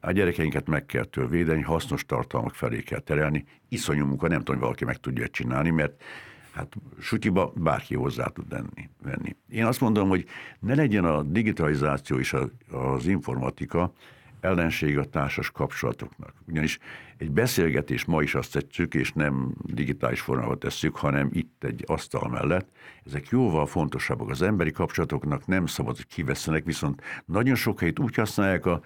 [0.00, 3.44] A gyerekeinket meg kell től védeni, hasznos tartalmak felé kell terelni.
[3.68, 6.02] Iszonyú munka, nem tudom, valaki meg tudja csinálni, mert
[6.52, 8.88] hát sutyiba bárki hozzá tud venni.
[9.02, 9.36] venni.
[9.50, 10.24] Én azt mondom, hogy
[10.60, 12.34] ne legyen a digitalizáció és
[12.70, 13.92] az informatika
[14.40, 16.34] ellenség a társas kapcsolatoknak.
[16.48, 16.78] Ugyanis
[17.16, 22.28] egy beszélgetés ma is azt tetszük, és nem digitális formában tesszük, hanem itt egy asztal
[22.28, 22.68] mellett.
[23.04, 24.30] Ezek jóval fontosabbak.
[24.30, 28.80] Az emberi kapcsolatoknak nem szabad, hogy kivesztenek, viszont nagyon sok helyt úgy használják a,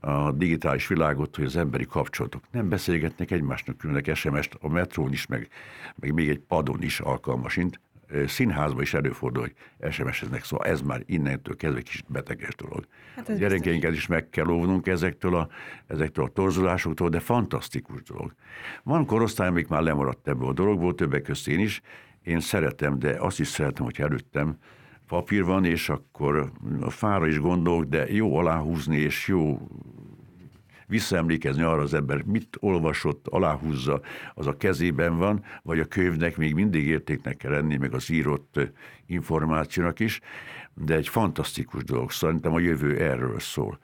[0.00, 5.26] a digitális világot, hogy az emberi kapcsolatok nem beszélgetnek egymásnak, különnek SMS-t a metrón is,
[5.26, 5.48] meg,
[5.94, 7.80] meg még egy padon is alkalmasint,
[8.26, 12.86] színházban is előfordul, hogy SMS-eznek, szóval ez már innentől kezdve kicsit beteges dolog.
[13.16, 15.48] Hát a gyerekeinket is meg kell óvnunk ezektől a,
[15.86, 18.34] ezektől a torzulásoktól, de fantasztikus dolog.
[18.82, 21.80] Van korosztály, amik már lemaradt ebből a dologból, többek között én is.
[22.22, 24.56] Én szeretem, de azt is szeretem, hogy előttem
[25.06, 29.68] papír van, és akkor a fára is gondolok, de jó aláhúzni, és jó
[30.88, 34.00] visszaemlékezni arra az ember, mit olvasott, aláhúzza,
[34.34, 38.60] az a kezében van, vagy a könyvnek még mindig értéknek kell lenni, meg az írott
[39.06, 40.20] információnak is,
[40.74, 43.78] de egy fantasztikus dolog, szerintem a jövő erről szól.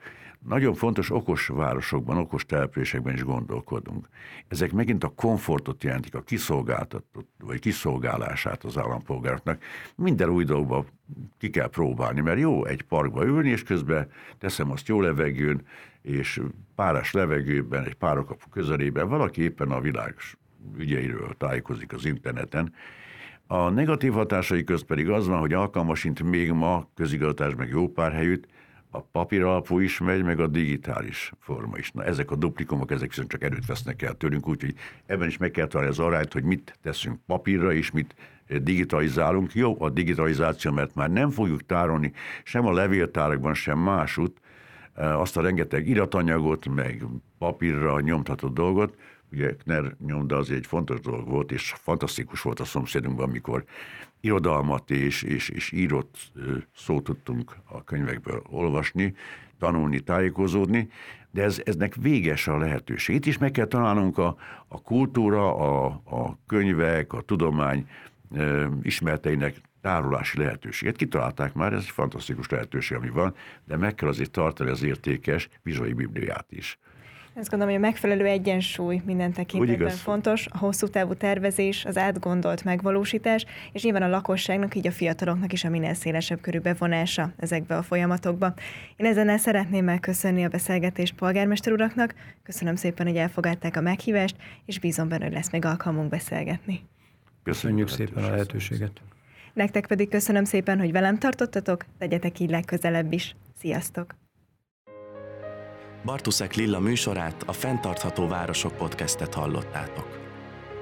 [0.47, 4.07] Nagyon fontos okos városokban, okos településekben is gondolkodunk.
[4.47, 9.63] Ezek megint a komfortot jelentik, a kiszolgáltatott, vagy kiszolgálását az állampolgároknak.
[9.95, 10.85] Minden új dolgba
[11.37, 15.61] ki kell próbálni, mert jó egy parkba ülni, és közben teszem azt jó levegőn,
[16.01, 16.41] és
[16.75, 20.15] páras levegőben, egy párakapu közelében valaki éppen a világ
[20.77, 22.73] ügyeiről tájékozik az interneten.
[23.47, 28.13] A negatív hatásai közt pedig az van, hogy alkalmasint még ma közigazgatás meg jó pár
[28.13, 28.47] helyütt
[28.95, 31.91] a papír alapú is megy, meg a digitális forma is.
[31.91, 34.73] Na, ezek a duplikumok, ezek viszont csak erőt vesznek el tőlünk, úgyhogy
[35.05, 38.15] ebben is meg kell találni az arányt, hogy mit teszünk papírra, és mit
[38.47, 39.53] digitalizálunk.
[39.53, 42.11] Jó a digitalizáció, mert már nem fogjuk tárolni
[42.43, 44.41] sem a levéltárakban, sem másút
[44.93, 47.03] eh, azt a rengeteg iratanyagot, meg
[47.37, 48.97] papírra nyomtatott dolgot,
[49.31, 53.65] ugye Kner nyomda az egy fontos dolog volt, és fantasztikus volt a szomszédunkban, amikor
[54.19, 56.17] irodalmat és, és, és írott
[56.75, 59.15] szót tudtunk a könyvekből olvasni,
[59.59, 60.89] tanulni, tájékozódni,
[61.31, 63.15] de ez, eznek véges a lehetőség.
[63.15, 67.89] Itt is meg kell találnunk a, a kultúra, a, a könyvek, a tudomány
[68.35, 70.95] e, ismereteinek tárolási lehetőséget.
[70.95, 75.49] Kitalálták már, ez egy fantasztikus lehetőség, ami van, de meg kell azért tartani az értékes
[75.63, 76.79] vizsgai bibliát is.
[77.37, 82.63] Azt gondolom, hogy a megfelelő egyensúly minden tekintetben fontos, a hosszú távú tervezés, az átgondolt
[82.63, 87.77] megvalósítás, és nyilván a lakosságnak, így a fiataloknak is a minél szélesebb körű bevonása ezekbe
[87.77, 88.53] a folyamatokba.
[88.95, 94.79] Én ezen szeretném megköszönni a beszélgetést polgármester uraknak, köszönöm szépen, hogy elfogadták a meghívást, és
[94.79, 96.81] bízom benne, hogy lesz még alkalmunk beszélgetni.
[97.43, 99.01] Köszönjük szépen a lehetőséget.
[99.53, 103.35] Nektek pedig köszönöm szépen, hogy velem tartottatok, legyetek így legközelebb is.
[103.57, 104.24] Sziasztok!
[106.05, 110.19] Bartuszek Lilla műsorát, a Fentartható Városok podcastet hallottátok.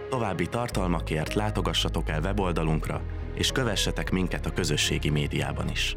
[0.10, 3.02] További tartalmakért látogassatok el weboldalunkra,
[3.36, 5.96] és kövessetek minket a közösségi médiában is.